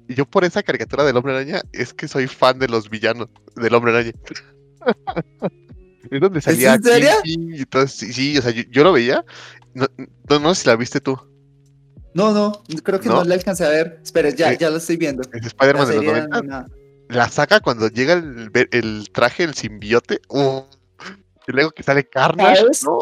[0.07, 3.73] yo por esa caricatura del hombre araña es que soy fan de los villanos del
[3.73, 4.11] hombre araña.
[6.11, 7.09] Es donde salía en serio?
[7.23, 7.85] Kinky y todo.
[7.85, 9.23] Sí, sí, o sea, yo, yo lo veía.
[9.79, 9.87] No,
[10.29, 11.17] no, no sé si la viste tú.
[12.13, 13.23] No, no, creo que no, ¿No?
[13.23, 13.99] la alcancé a ver.
[14.03, 15.21] Espera, ya, Eh, ya lo estoy viendo.
[15.31, 16.37] Es La Spider-Man de los serie 90.
[16.37, 16.67] animada.
[17.07, 20.19] La saca cuando llega el, el traje, el simbiote.
[20.29, 20.61] uh,
[21.47, 22.57] y luego que sale Carnage.
[22.61, 22.83] ¿Sabes?
[22.83, 22.99] No.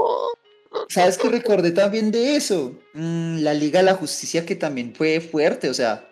[0.89, 2.77] ¿Sabes qué recordé también de eso?
[2.93, 6.07] Mm, la Liga de la Justicia que también fue fuerte, o sea.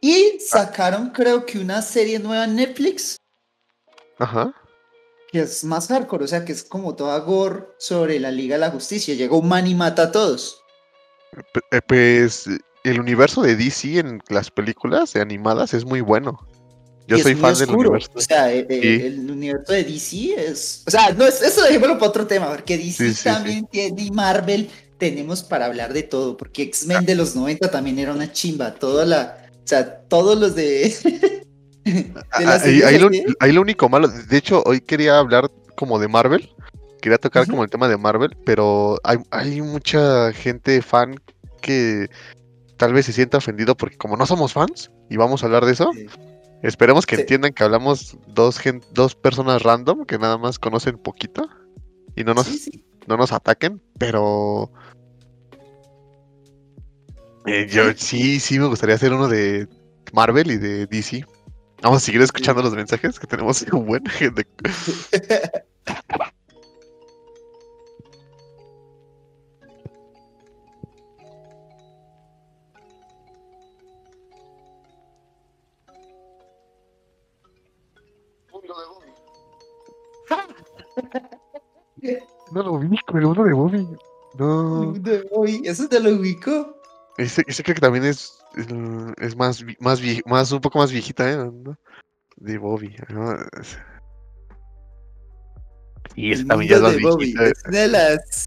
[0.00, 3.16] Y sacaron creo que una serie nueva en Netflix
[4.18, 4.52] Ajá.
[5.30, 8.60] Que es más hardcore, o sea, que es como toda gore sobre la Liga de
[8.60, 9.14] la Justicia.
[9.14, 10.62] Llega un man y mata a todos.
[11.70, 12.46] Eh, Pues
[12.84, 16.38] el universo de DC en las películas de animadas es muy bueno.
[17.06, 18.10] Yo y soy fan del universo.
[18.14, 19.06] O sea, eh, eh, Sí.
[19.06, 20.82] el universo de DC es.
[20.86, 23.24] O sea, no es, eso dejémoslo para otro tema, porque DC Sí, sí, sí.
[23.24, 24.68] también tiene y Marvel
[24.98, 28.74] tenemos para hablar de todo, porque X-Men de los 90 también era una chimba.
[28.74, 29.46] Toda la.
[29.64, 30.94] O sea, todos los de.
[32.30, 35.98] Ah, las ahí, lo, así, ahí lo único malo, de hecho, hoy quería hablar como
[35.98, 36.50] de Marvel.
[37.00, 41.14] Quería tocar como el tema de Marvel, pero hay, hay mucha gente fan
[41.62, 42.08] que
[42.76, 45.72] tal vez se sienta ofendido porque como no somos fans y vamos a hablar de
[45.72, 46.06] eso, Sí.
[46.64, 47.22] esperemos que Sí.
[47.22, 51.48] entiendan que hablamos dos, gen- dos personas random que nada más conocen poquito
[52.16, 52.84] y no nos, sí.
[53.06, 54.70] no nos ataquen, pero
[57.46, 59.68] eh, yo sí, sí me gustaría hacer uno de
[60.12, 61.24] Marvel y de DC.
[61.82, 64.46] Vamos a seguir escuchando los mensajes que tenemos un buen de...
[78.52, 79.12] Mundo de Bobby.
[82.52, 83.88] No lo vi con el uno de Bobby.
[84.38, 84.92] No.
[84.98, 86.77] De hoy, eso te lo ubico.
[87.18, 91.30] Ese, ese creo que también es, es, más, más, vie- más, un poco más viejita,
[91.30, 91.36] ¿eh?
[91.36, 91.76] ¿No?
[92.36, 92.96] De Bobby.
[93.08, 93.32] ¿no?
[93.60, 93.76] Es-
[96.14, 97.24] Y El también ya es mundo más de Bobby.
[97.34, 97.44] viejita.
[97.46, 98.44] Es de las.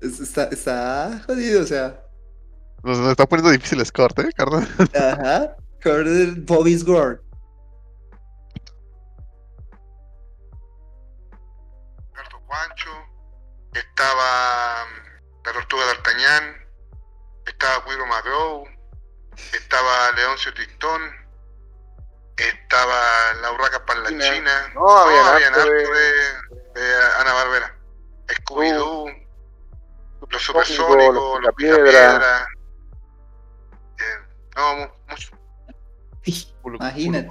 [0.00, 2.02] es- Está, está jodido, o sea.
[2.82, 4.66] Nos, nos está poniendo difícil el corte, ¿eh, carnal?
[4.94, 5.56] Ajá.
[5.82, 7.20] Corner Bobby's World.
[12.14, 12.90] Ricardo Juancho,
[13.74, 16.54] estaba mm, la tortuga d'Artagnan,
[17.60, 18.64] estaba Guido Madrow,
[19.52, 21.02] estaba Leoncio Tristón,
[22.38, 27.76] estaba la Urraca Parlanchina, No, había habían harto harto de- de, de Ana Barbera,
[28.28, 29.06] Scooby-Doo,
[30.30, 31.54] los Supersónicos, los.
[31.54, 32.48] Picapiedra,
[33.98, 34.02] eh,
[34.56, 35.30] no, mu- mucho.
[36.64, 37.28] Imagínate,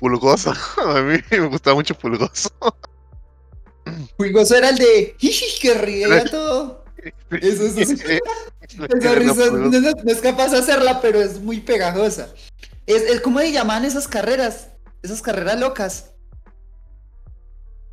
[0.00, 0.52] pulgoso.
[0.78, 2.50] A mí me gustaba mucho Pulgoso.
[4.16, 5.14] Pulgoso era el de.
[5.18, 6.83] "Jiji, que ríe todo.
[7.30, 7.94] Eso, eso, eso.
[8.96, 12.32] Esa risa no, no- no es capaz de hacerla, pero es muy pegajosa.
[12.86, 14.68] Es, es como se llaman esas carreras.
[15.02, 16.12] Esas carreras locas.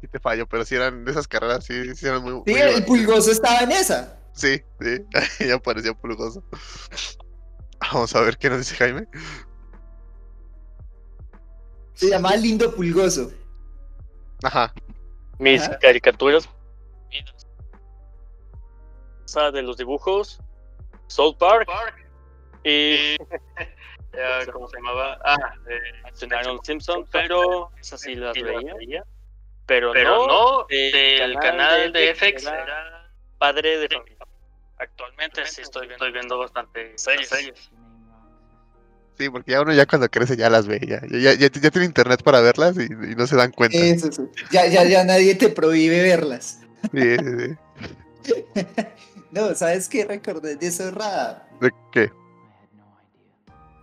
[0.02, 2.32] Sí te fallo, pero si eran de esas carreras, sí, sí eran muy...
[2.46, 4.18] Sí, muy el pulgoso estaba en esa.
[4.34, 5.06] Sí, sí,
[5.48, 6.44] ya parecía Pulgoso.
[7.82, 9.08] Vamos a ver qué nos dice Jaime.
[11.94, 13.32] Se llamaba Lindo Pulgoso.
[14.44, 14.74] Ajá.
[15.38, 15.78] Mis Ajá.
[15.80, 16.50] caricaturas
[19.34, 20.40] de los dibujos,
[21.08, 21.70] South Park
[22.64, 23.18] y eh,
[24.54, 25.18] ¿cómo se llamaba?
[25.24, 29.06] Ah, eh, Simpson, pero esas sí las veía.
[29.66, 34.18] Pero, no, del canal de FX era padre de familia.
[34.78, 37.30] Actualmente sí estoy viendo, estoy viendo bastante series.
[39.18, 41.86] Sí, porque ya uno ya cuando crece ya las ve, ya, ya, ya, ya tiene
[41.86, 43.78] internet para verlas y, y no se dan cuenta.
[43.78, 44.24] Eso, sí.
[44.52, 46.62] Ya, ya, ya nadie te prohíbe verlas.
[46.92, 47.56] Sí, sí,
[48.24, 48.46] sí.
[49.32, 51.48] No, ¿sabes qué recordé de eso, Rada?
[51.62, 52.12] ¿De qué?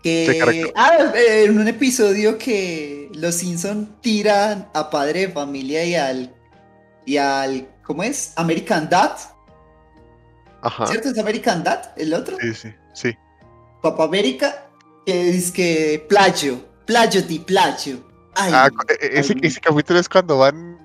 [0.03, 5.95] ¿Qué Que, ah, en un episodio que los Simpson tiran a padre de familia y
[5.95, 6.35] al
[7.05, 8.33] y al ¿cómo es?
[8.37, 9.17] American Dad,
[10.63, 10.87] Ajá.
[10.87, 11.09] ¿cierto?
[11.09, 12.37] Es American Dad, el otro.
[12.41, 13.17] Sí, sí, sí.
[13.83, 14.67] Papá América,
[15.07, 18.07] que es que plagio, plagio di plagio.
[18.37, 20.79] Ay, Ah, e- e- ese, ay, ese capítulo es cuando van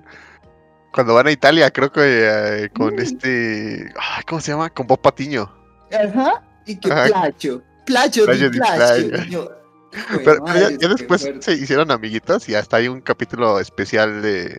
[0.93, 2.99] cuando van a Italia, creo que eh, con Mm.
[2.99, 4.69] este, ay, ¿cómo se llama?
[4.69, 5.51] Con Bob Patiño.
[5.91, 7.05] ajá, y que Ajá.
[7.07, 9.09] plagio, plagio Plagio di di plagio.
[9.09, 9.25] plagio.
[9.25, 9.51] Y yo,
[9.93, 14.21] hijo de Pero, pero ya, después se hicieron amiguitos y hasta hay un capítulo especial
[14.21, 14.57] de,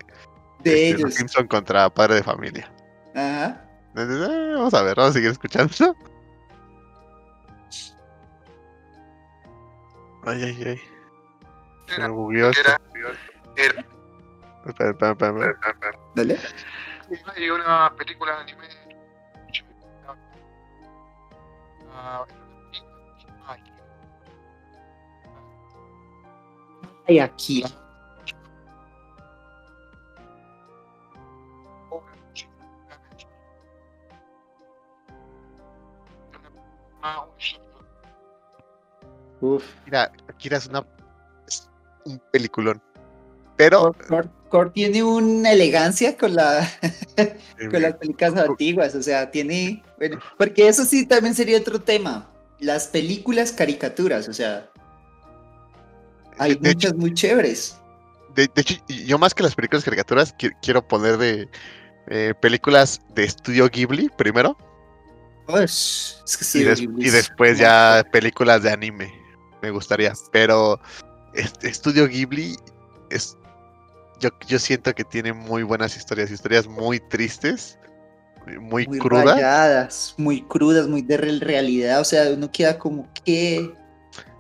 [0.62, 1.14] de este, Los ellos.
[1.14, 2.70] Simpson contra Padre de Familia.
[3.14, 3.60] Ajá.
[3.96, 5.72] Entonces, eh, vamos a ver, vamos a seguir escuchando.
[10.26, 10.80] Ay, ay, ay.
[11.86, 12.80] Se me Era- era-
[13.56, 13.86] era-
[16.14, 16.38] Dale.
[17.54, 18.68] Una película de anime.
[27.22, 27.62] Aquí.
[39.40, 39.62] Uf.
[39.84, 40.86] Mira, Akira es una
[42.06, 42.80] un peliculón.
[43.56, 43.94] Pero.
[44.54, 46.70] Core tiene una elegancia con la
[47.70, 52.30] con las películas antiguas, o sea, tiene, bueno, porque eso sí también sería otro tema,
[52.60, 54.70] las películas caricaturas, o sea,
[56.38, 57.76] hay de hecho, muchas muy chéveres.
[58.36, 61.48] de, de hecho, yo más que las películas caricaturas, qui- quiero poner de
[62.06, 64.56] eh, películas de estudio Ghibli primero.
[65.48, 69.12] Ush, es que y, sí, des- Ghibli y es después ya películas de anime.
[69.62, 70.12] Me gustaría.
[70.30, 70.78] Pero
[71.34, 72.56] este estudio Ghibli
[73.10, 73.36] es.
[74.20, 77.78] Yo, yo siento que tiene muy buenas historias, historias muy tristes,
[78.60, 79.24] muy, muy crudas.
[79.36, 83.72] rayadas, muy crudas, muy de real- realidad, o sea, uno queda como que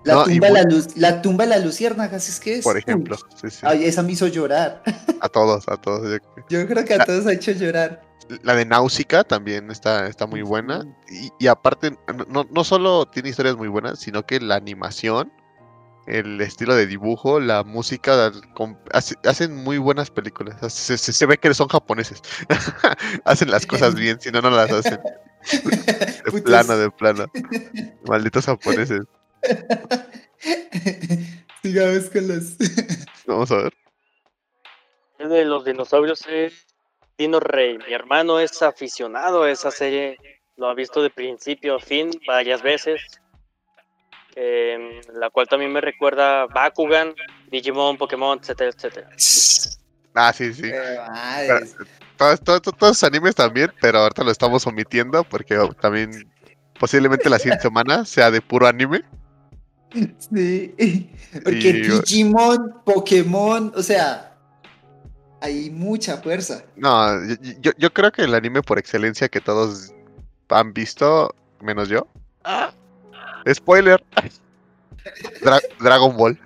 [0.04, 2.64] la No, tumba de muy- la luz, la tumba de la luciérnagas, es que es.
[2.64, 3.16] Por ejemplo.
[3.40, 3.58] Sí, sí.
[3.62, 4.82] ay, esa me hizo llorar.
[5.20, 6.02] A todos, a todos.
[6.10, 8.02] yo- Yo creo que a La- todos ha hecho llorar.
[8.42, 10.86] La de Náusica también está, está muy buena.
[11.10, 11.96] Y, y aparte,
[12.28, 15.30] no, no solo tiene historias muy buenas, sino que la animación,
[16.06, 18.30] el estilo de dibujo, la música,
[18.92, 20.56] hace- hacen muy buenas películas.
[20.72, 22.20] Se, se- se ve que son japoneses.
[23.24, 25.00] hacen las cosas bien, si no, no las hacen.
[26.24, 27.26] De Putos- plano, de plano.
[28.06, 29.02] Malditos japoneses.
[31.62, 32.56] Sigamos con los.
[33.26, 33.72] Vamos a ver.
[35.18, 36.66] El de los dinosaurios es
[37.18, 37.78] Dino Rey.
[37.78, 40.18] Mi hermano es aficionado a esa serie.
[40.56, 43.00] Lo ha visto de principio a fin varias veces.
[44.36, 47.14] Em, la cual también me recuerda Bakugan,
[47.50, 49.08] Digimon, Pokémon, etcétera, etcétera.
[50.16, 50.70] Ah, sí, sí.
[52.16, 56.30] Todos, todos, todos los animes también, pero ahorita lo estamos omitiendo porque también
[56.78, 59.02] posiblemente la siguiente semana sea de puro anime.
[60.18, 60.72] Sí.
[61.42, 64.36] Porque Y- Digimon, Pokémon, o sea,
[65.40, 66.64] hay mucha fuerza.
[66.76, 69.92] No, yo, yo- yo creo que el anime por excelencia que todos
[70.48, 72.06] han visto, menos yo.
[73.52, 74.02] Spoiler.
[75.42, 76.38] Dra- Dragon Ball.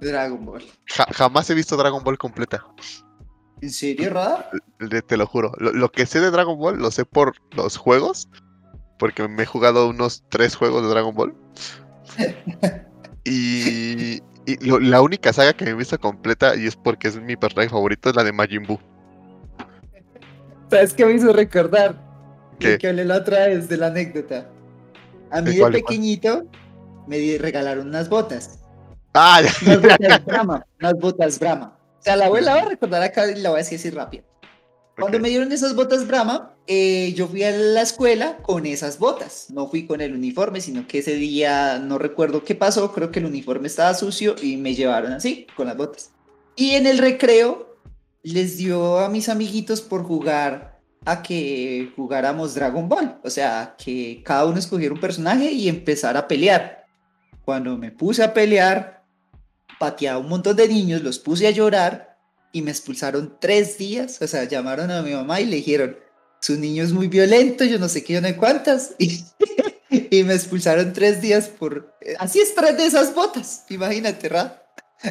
[0.00, 0.64] Dragon Ball.
[0.86, 2.64] Ja- jamás he visto Dragon Ball completa.
[3.60, 4.50] ¿En serio, Rada?
[5.06, 5.52] te lo juro.
[5.58, 8.28] Lo, lo que sé de Dragon Ball lo sé por los juegos.
[8.98, 11.34] Porque me he jugado unos tres juegos de Dragon Ball.
[13.24, 17.20] Y, y lo- la única saga que me he visto completa, y es porque es
[17.20, 18.78] mi personaje favorito, es la de Majin Buu.
[20.70, 22.00] ¿Sabes qué me hizo recordar?
[22.58, 24.48] Que hablé la otra vez de la anécdota.
[25.30, 25.82] A mí ¿De cuál, cuál?
[25.82, 26.44] pequeñito
[27.06, 28.58] me regalaron unas botas.
[29.14, 29.40] Ah.
[29.62, 30.66] Unas botas Brahma.
[30.80, 31.78] Unas botas Brahma.
[31.98, 33.90] O sea, la voy, la voy a recordar acá y la voy a decir así
[33.90, 34.24] rápido.
[34.98, 39.46] Cuando me dieron esas botas Brahma, eh, yo fui a la escuela con esas botas.
[39.50, 42.92] No fui con el uniforme, sino que ese día no recuerdo qué pasó.
[42.92, 46.10] Creo que el uniforme estaba sucio y me llevaron así, con las botas.
[46.56, 47.76] Y en el recreo
[48.22, 53.18] les dio a mis amiguitos por jugar a que jugáramos Dragon Ball.
[53.24, 56.84] O sea, que cada uno escogiera un personaje y empezar a pelear.
[57.44, 59.02] Cuando me puse a pelear,
[59.78, 62.16] pateé a un montón de niños, los puse a llorar
[62.52, 64.20] y me expulsaron tres días.
[64.20, 65.96] O sea, llamaron a mi mamá y le dijeron,
[66.40, 68.94] su niño es muy violento, yo no sé qué, yo no sé cuántas.
[69.90, 71.94] Y, y me expulsaron tres días por...
[72.18, 73.64] Así es, tres de esas botas.
[73.70, 74.62] Imagínate, ¿ra?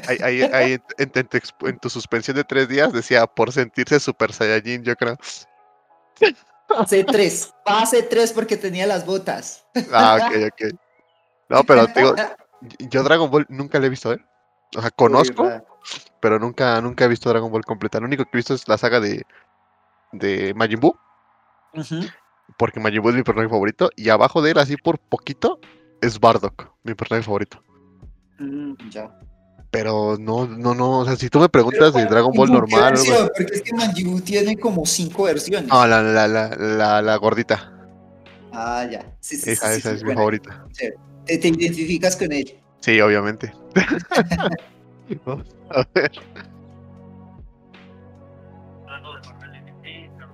[0.07, 3.51] Ahí, ahí- ahí en, en- en tu en tu suspensión de tres días decía por
[3.51, 5.17] sentirse Super Saiyajin, yo creo.
[6.67, 7.53] Pasé tres.
[7.63, 9.65] Pasé tres porque tenía las botas.
[9.91, 10.79] Ah, ok, ok.
[11.49, 12.15] No, pero digo,
[12.89, 14.19] yo Dragon Ball nunca le he visto, ¿eh?
[14.75, 15.61] O sea, conozco, Uy,
[16.19, 17.99] pero nunca, nunca he visto Dragon Ball completa.
[17.99, 19.25] Lo único que he visto es la saga de,
[20.11, 20.97] de Majin Buu,
[22.57, 25.59] porque Majin Buu es mi personaje favorito, y abajo de él, así por poquito,
[26.01, 27.63] es Bardock, mi personaje favorito.
[28.39, 29.09] Mm, ya.
[29.69, 32.59] Pero no, no, no, o sea, si tú me preguntas de Dragon Ball ¿En qué
[32.59, 33.29] normal, o algo versión?
[33.35, 35.69] Porque es que Manjibu tiene como cinco versiones.
[35.69, 37.73] no, la, la, la, la, la gordita,
[38.53, 39.05] Ah, ya.
[39.19, 40.19] Sí, sí, esa, esa sí, es mi buena.
[40.21, 40.65] favorita.
[41.25, 42.57] Te, te identificas con él.
[42.79, 43.53] Sí, obviamente.
[45.25, 46.11] Vamos a ver.
[48.85, 50.29] Hablando de Marvel, sí, pero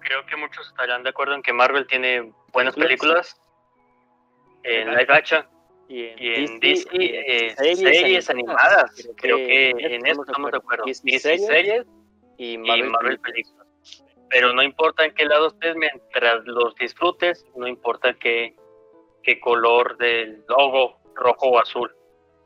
[0.00, 3.40] Creo que muchos estarán de acuerdo en que Marvel tiene buenas películas
[4.62, 5.44] en live action
[5.90, 9.08] y en, DC, eh, series, animadas.
[9.16, 10.84] Creo que en eso estamos de acuerdo.
[10.86, 11.84] DC series
[12.38, 13.66] y Marvel, películas.
[14.28, 18.54] Pero no importa en qué lado estés, mientras los disfrutes, no importa qué,
[19.24, 21.92] qué color del logo, rojo o azul.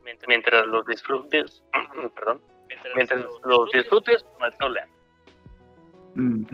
[0.03, 1.61] Mientras, mientras los disfrutes,
[2.15, 2.41] perdón,
[2.95, 4.87] mientras los disfrutes, no hay problema.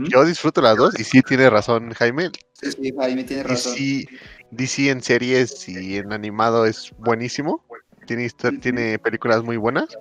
[0.10, 2.32] Yo disfruto las dos, y sí tiene razón Jaime.
[2.54, 3.76] Sí, sí, Jaime tiene razón.
[3.76, 4.08] DC,
[4.52, 7.64] DC en series y en animado es buenísimo.
[8.06, 9.98] Tiene, películas muy buenas.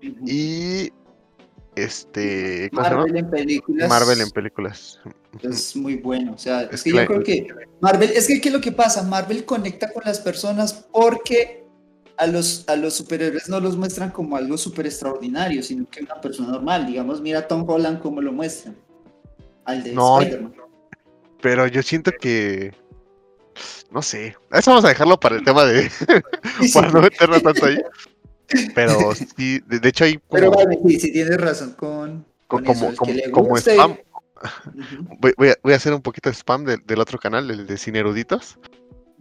[0.00, 0.92] Y
[1.76, 2.70] este.
[2.72, 3.88] Marvel en películas.
[3.88, 5.00] Marvel en películas.
[5.42, 6.32] Es muy bueno.
[6.32, 7.48] O sea, es, que yo creo que
[7.80, 9.02] Marvel, es que ¿qué es lo que pasa?
[9.02, 11.64] Marvel conecta con las personas porque
[12.16, 16.20] a los, a los superhéroes no los muestran como algo súper extraordinario, sino que una
[16.20, 16.86] persona normal.
[16.86, 18.76] Digamos, mira a Tom Holland cómo lo muestran.
[19.64, 20.54] Al de No, Spider-Man.
[21.40, 22.72] Pero yo siento que.
[23.90, 24.36] No sé.
[24.52, 25.88] Eso vamos a dejarlo para el tema de.
[25.90, 26.04] Sí,
[26.62, 26.72] sí.
[26.74, 27.78] para no meternos tanto ahí.
[28.74, 32.64] Pero sí, de, de hecho hay Pero vale, sí, sí tienes razón con, co- con
[32.64, 32.96] como, eso,
[33.32, 33.96] como, que spam.
[35.20, 37.66] Voy, voy a, voy a hacer un poquito de spam del, del otro canal, el
[37.66, 38.58] de Cine Eruditos.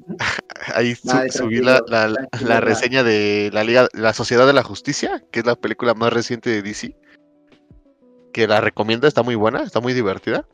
[0.75, 5.39] Ahí su- subí la, la- reseña de la Liga, la Sociedad de la Justicia, que
[5.39, 6.95] es la película más reciente de DC.
[8.33, 10.45] Que la recomiendo, está muy buena, está muy divertida.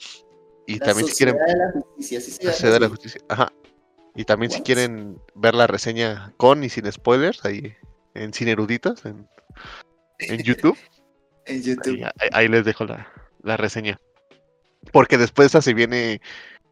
[0.68, 2.90] Y La también si quieren Sociedad de la Justicia, sí llama Sociedad de la.
[2.90, 3.22] Justicia.
[3.30, 3.52] Ajá.
[4.16, 7.76] Y también si quieren ver la reseña con y sin spoilers, ahí
[8.16, 9.28] en Cine Eruditos, en,
[10.20, 10.78] en YouTube,
[11.46, 12.06] En YouTube.
[12.32, 13.12] ahí, les dejo la,
[13.44, 14.00] la reseña.
[14.92, 16.22] Porque después de esa se viene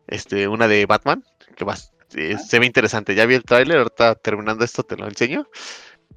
[0.07, 1.23] este, una de Batman,
[1.55, 1.75] que va,
[2.15, 2.39] eh, Ah.
[2.39, 3.15] se ve interesante.
[3.15, 5.47] Ya vi el tráiler, ahorita terminando esto te lo enseño.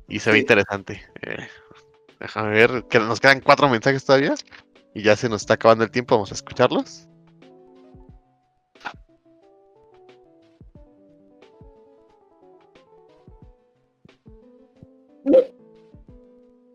[0.09, 0.41] Y se ve Sí.
[0.43, 1.05] interesante.
[1.23, 1.49] Eh,
[2.18, 4.35] déjame ver, que nos quedan cuatro mensajes todavía.
[4.95, 7.07] Y ya se nos está acabando el tiempo, vamos a escucharlos.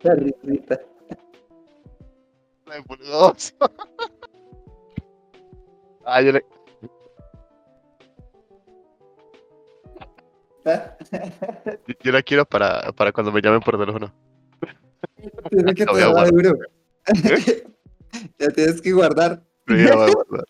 [0.06, 0.80] La risita.
[2.88, 3.56] Por Dios.
[6.08, 6.46] Ah, yo le-.
[12.04, 14.14] Yo, la quiero para, para cuando me llamen por teléfono.
[15.50, 16.60] Tiene que te duro.
[18.38, 19.44] ya tienes que guardar.
[19.68, 20.46] Sí, ya voy a guardar.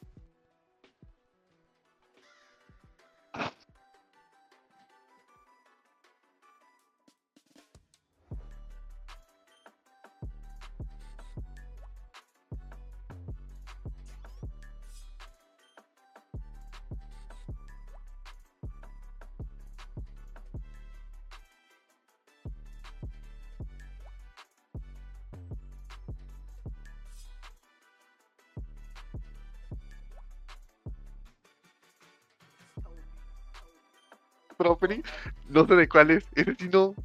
[34.66, 35.02] Opening,
[35.50, 36.26] no sé de cuál es.
[36.36, 36.96] Ese sí no.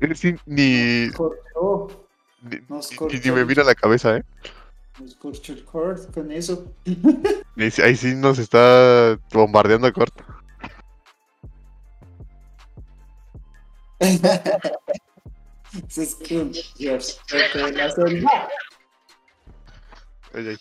[0.00, 1.10] Ese sí ni.
[1.12, 2.06] Cortó.
[2.42, 3.16] Ni, Nos ni- cortó.
[3.24, 4.24] ni me vino a la cabeza, ¿eh?
[5.00, 6.72] Nos cortó el cord con eso.
[7.82, 10.24] Ahí, sí- nos está bombardeando corto.
[15.88, 16.62] Ese es George
[17.30, 17.94] de la.
[20.34, 20.56] Ay,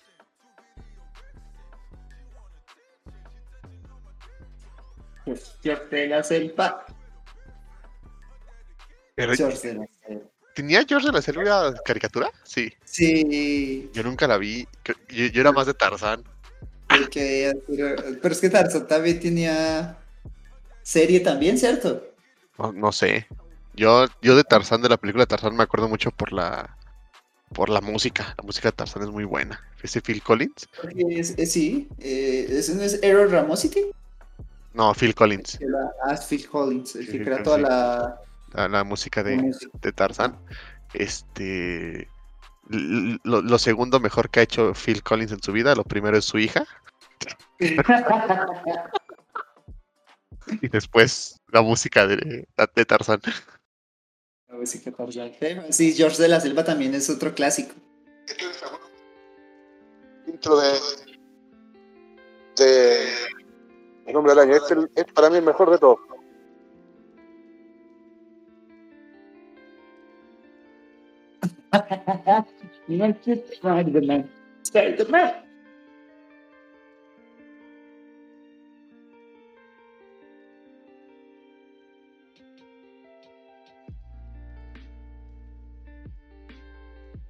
[5.64, 6.86] George de la selva.
[9.16, 10.24] Pero, George de la selva.
[10.56, 12.32] ¿Tenía George de la Selva caricatura?
[12.44, 12.74] Sí.
[12.84, 14.68] Sí, Yo nunca la vi.
[14.86, 16.24] Yo, yo era más de Tarzán.
[16.90, 19.98] el que- pero, pero es que Tarzan también tenía
[20.82, 22.04] serie también, ¿cierto?
[22.58, 23.28] No, no sé.
[23.76, 26.74] Yo, yo de Tarzán, de la película de Tarzán, me acuerdo mucho por la
[27.54, 28.34] por la música.
[28.38, 29.62] La música de Tarzán es muy buena.
[29.82, 30.68] Ese Phil Collins.
[30.82, 33.92] Porque es- es- sí, eh, ¿ese no es Errol Ramosity?
[34.78, 35.58] No, Phil Collins.
[36.06, 37.44] Ah, es Phil Collins, el que sí, crea sí.
[37.44, 38.22] toda la,
[38.54, 39.72] La, la música de, música.
[39.82, 40.40] de Tarzán.
[40.94, 42.08] Este.
[42.70, 46.26] Lo, lo segundo mejor que ha hecho Phil Collins en su vida, lo primero es
[46.26, 46.66] su hija.
[50.62, 53.20] Y después la música de, de Tarzán.
[54.48, 55.32] La música Tarzán.
[55.72, 57.74] Sí, George de la Selva también es otro clásico.
[60.28, 60.74] Intro de.
[62.58, 63.08] de.
[64.08, 64.56] El nombre del año.
[64.56, 66.00] Este es para mí el mejor de todos.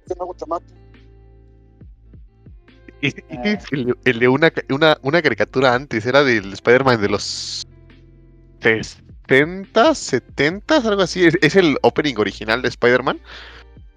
[0.00, 0.87] Este me gusta más.
[3.00, 3.58] Y, y Ah.
[3.72, 7.62] el, de- el de una, una, una caricatura antes, era del Spider-Man de los
[8.60, 11.24] 60, 70, algo así.
[11.26, 13.20] Es, es el opening original de Spider-Man.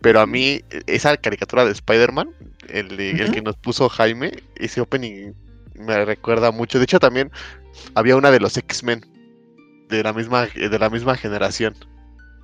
[0.02, 2.30] Pero a mí, esa caricatura de Spider-Man,
[2.70, 5.34] el, de- el que nos puso Jaime, ese opening
[5.76, 6.80] me recuerda mucho.
[6.80, 7.32] De hecho, también
[7.96, 9.06] había una de los X-Men,
[9.90, 11.76] de la misma, de la misma generación.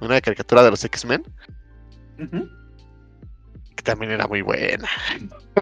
[0.02, 1.24] Una caricatura de los X-Men,
[3.76, 4.88] que también era muy buena.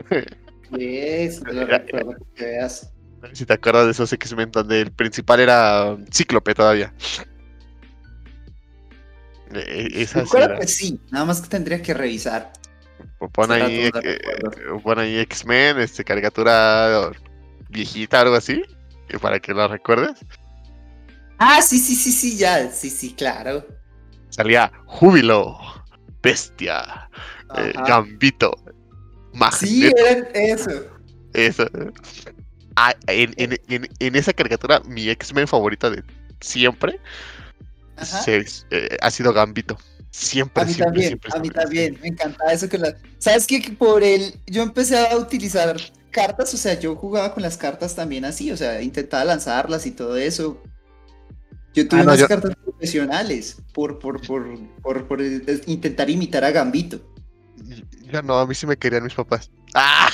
[0.72, 2.92] Yes, te lo recuerdo que veas.
[3.34, 6.94] Si te acuerdas de esos X-Men donde el principal era um, Cíclope todavía.
[9.54, 10.60] E- e- Esa sí era.
[10.60, 12.52] que sí, nada más que tendría que revisar.
[13.32, 14.20] Pon ahí, eh,
[14.84, 17.12] pon ahí X-Men, este, caricatura
[17.70, 18.64] viejita, algo así,
[19.22, 20.20] para que la recuerdes.
[21.38, 22.72] Ah, sí, sí, sí, sí, ya.
[22.72, 23.66] Sí, sí, claro.
[24.30, 25.58] Salía Júbilo,
[26.22, 27.10] Bestia,
[27.58, 28.06] eh, Ajá.
[29.40, 30.06] Gambito, Sí, Magneto.
[30.06, 30.70] eran eso.
[31.34, 31.70] Eso.
[32.76, 36.04] Ah, en, en- en- en esa caricatura, mi X-Men favorita de
[36.42, 37.00] siempre
[38.04, 39.78] se- eh, ha sido Gambito.
[40.12, 41.62] Siempre, A mí siempre, también, siempre, a mí siempre.
[41.64, 42.96] también, me encantaba eso con las...
[43.18, 43.62] ¿Sabes qué?
[43.62, 44.34] Que por el...
[44.48, 45.76] Yo empecé a utilizar
[46.12, 49.92] cartas, o sea, yo jugaba con las cartas también así, o sea, intentaba lanzarlas y
[49.92, 50.64] todo eso.
[51.74, 54.46] Yo tuve Ah, no, unas yo- cartas profesionales por, por, por,
[54.82, 55.22] por, por
[55.66, 57.02] intentar imitar a Gambito.
[58.12, 59.50] Ya no, a mí sí me querían mis papás.
[59.74, 60.10] ¡Ah!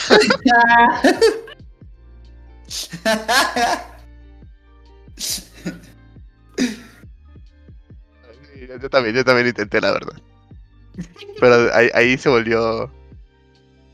[8.68, 10.14] Yo, yo también, yo también intenté, la verdad.
[11.40, 12.92] Pero ahí, ahí se volvió.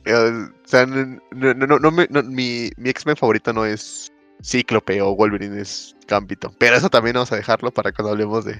[0.05, 4.11] eh, o sea, no, no, no, no me- no, mi, mi X-Men favorito no es
[4.43, 6.53] Cíclope o Wolverine, es Gambito.
[6.59, 8.53] Pero eso también vamos a dejarlo para cuando hablemos de,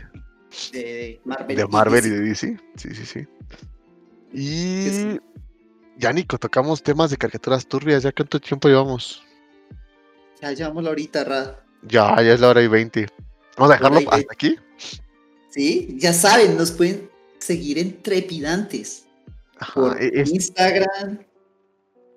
[0.72, 1.58] de Marvel.
[1.58, 2.58] de Marvel y de DC.
[2.76, 3.28] Sí, sí, sí.
[4.34, 5.20] Y.
[5.98, 8.04] Ya, Nico, tocamos temas de caricaturas turbias.
[8.04, 9.24] ¿Ya cuánto tiempo llevamos?
[10.42, 11.66] Ya llevamos la horita, Ra.
[11.84, 13.08] Ya, ya es la hora y 20.
[13.58, 14.28] Vamos a dejarlo hasta 20.
[14.34, 14.56] aquí.
[15.50, 17.10] Sí, ya saben, nos pueden
[17.40, 19.08] seguir en Trepidantes.
[19.58, 21.20] Ajá, por e- es- Instagram,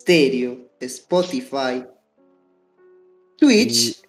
[0.00, 1.86] Stereo, Spotify,
[3.38, 4.02] Twitch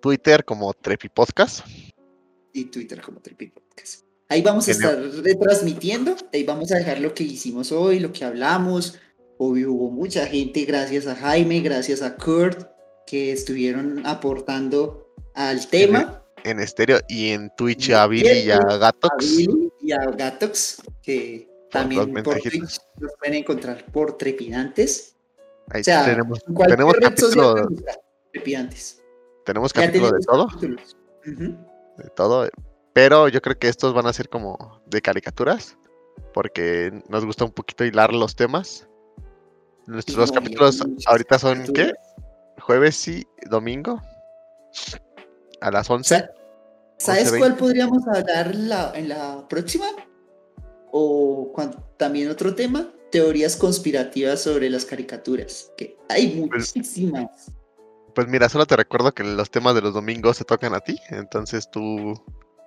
[0.00, 1.66] Twitter como Trepi Podcast.
[2.54, 4.04] y Twitter como Trepi Podcast.
[4.30, 8.24] Ahí vamos a estar retransmitiendo, ahí vamos a dejar lo que hicimos hoy, lo que
[8.24, 8.96] hablamos.
[9.38, 12.68] Hoy hubo mucha gente, gracias a Jaime, gracias a Kurt,
[13.08, 16.22] que estuvieron aportando al tema.
[16.44, 19.10] En estéreo y en Twitch Y a Billy y a Gatox.
[19.10, 22.40] A Billy y a Gatox, que también por.
[22.40, 25.16] Twitch los pueden encontrar por Trepidantes.
[25.70, 28.00] Ahí O sea, tenemos, en cualquier tenemos red social capítulo, gusta,
[28.32, 29.02] Trepidantes.
[29.44, 30.96] tenemos capítulo de tenemos todo, capítulos.
[31.26, 31.56] Ujú.
[31.98, 32.48] de todo.
[32.92, 35.76] Pero yo creo que estos van a ser como de caricaturas.
[36.34, 38.86] Porque nos gusta un poquito hilar los temas.
[39.86, 41.92] Nuestros No, capítulos ahorita son ¿qué?
[42.60, 44.00] Jueves y domingo.
[45.60, 46.08] A las O 11.
[46.08, 46.30] sea,
[46.98, 47.38] ¿Sabes 11:20.
[47.38, 49.86] cuál podríamos hablar la- en la próxima?
[50.92, 51.52] O
[51.96, 57.50] también otro tema, teorías conspirativas sobre las caricaturas, que hay Pues- muchísimas.
[58.14, 60.98] Pues mira, solo te recuerdo que los temas de los domingos se tocan a ti.
[61.10, 62.14] Entonces tú.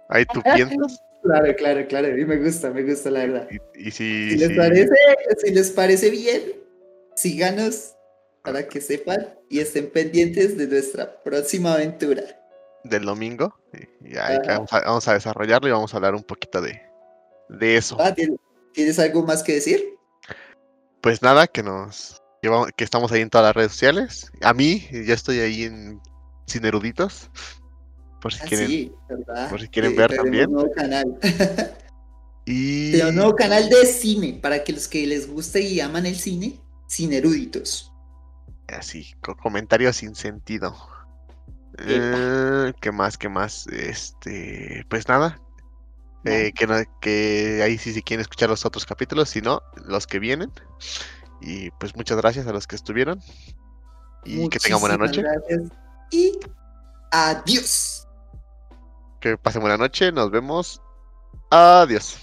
[0.10, 1.02] Ahí tú piensas.
[1.24, 3.48] Claro, claro, claro, a mí me gusta, me gusta la verdad.
[3.76, 4.94] Y, y si, Si les si- parece,
[5.46, 6.42] si les parece bien,
[7.16, 7.96] síganos
[8.44, 12.24] para que sepan y estén pendientes de nuestra próxima aventura.
[12.84, 13.56] del domingo.
[14.02, 16.82] Y, y ahí vamos, a, vamos a desarrollarlo y vamos a hablar un poquito de,
[17.48, 17.96] de eso.
[18.00, 18.38] Ah, ¿tien-
[18.74, 19.96] ¿Tienes algo más que decir?
[21.00, 24.30] Pues nada, que nos que, vamos- que estamos ahí en todas las redes sociales.
[24.42, 26.02] A mí, ya estoy ahí en
[26.48, 27.30] Sin Eruditos.
[28.24, 28.68] Por si Ah, quieren.
[28.68, 29.50] sí, ¿verdad?
[29.50, 30.52] por si quieren Que ver también.
[30.52, 31.20] nuevo canal.
[32.46, 36.18] Y un nuevo canal de cine para que los que les guste y aman el
[36.18, 37.94] cine, sin eruditos.
[38.68, 40.76] así, con comentarios sin sentido.
[41.78, 43.18] Eh, ¿Qué más?
[43.18, 43.66] ¿Qué más?
[43.68, 45.40] Este, pues nada.
[46.26, 50.06] eh, que, no- que ahí sí si quieren escuchar los otros capítulos, si no, los
[50.08, 50.52] que vienen.
[51.42, 53.22] Y pues muchas gracias a los que estuvieron.
[54.26, 55.22] Y que tengan buena noche.
[55.22, 55.62] Gracias.
[56.12, 56.40] Y
[57.12, 57.93] adiós.
[59.24, 60.12] Que pasen buena noche.
[60.12, 60.82] Nos vemos.
[61.50, 62.23] Adiós.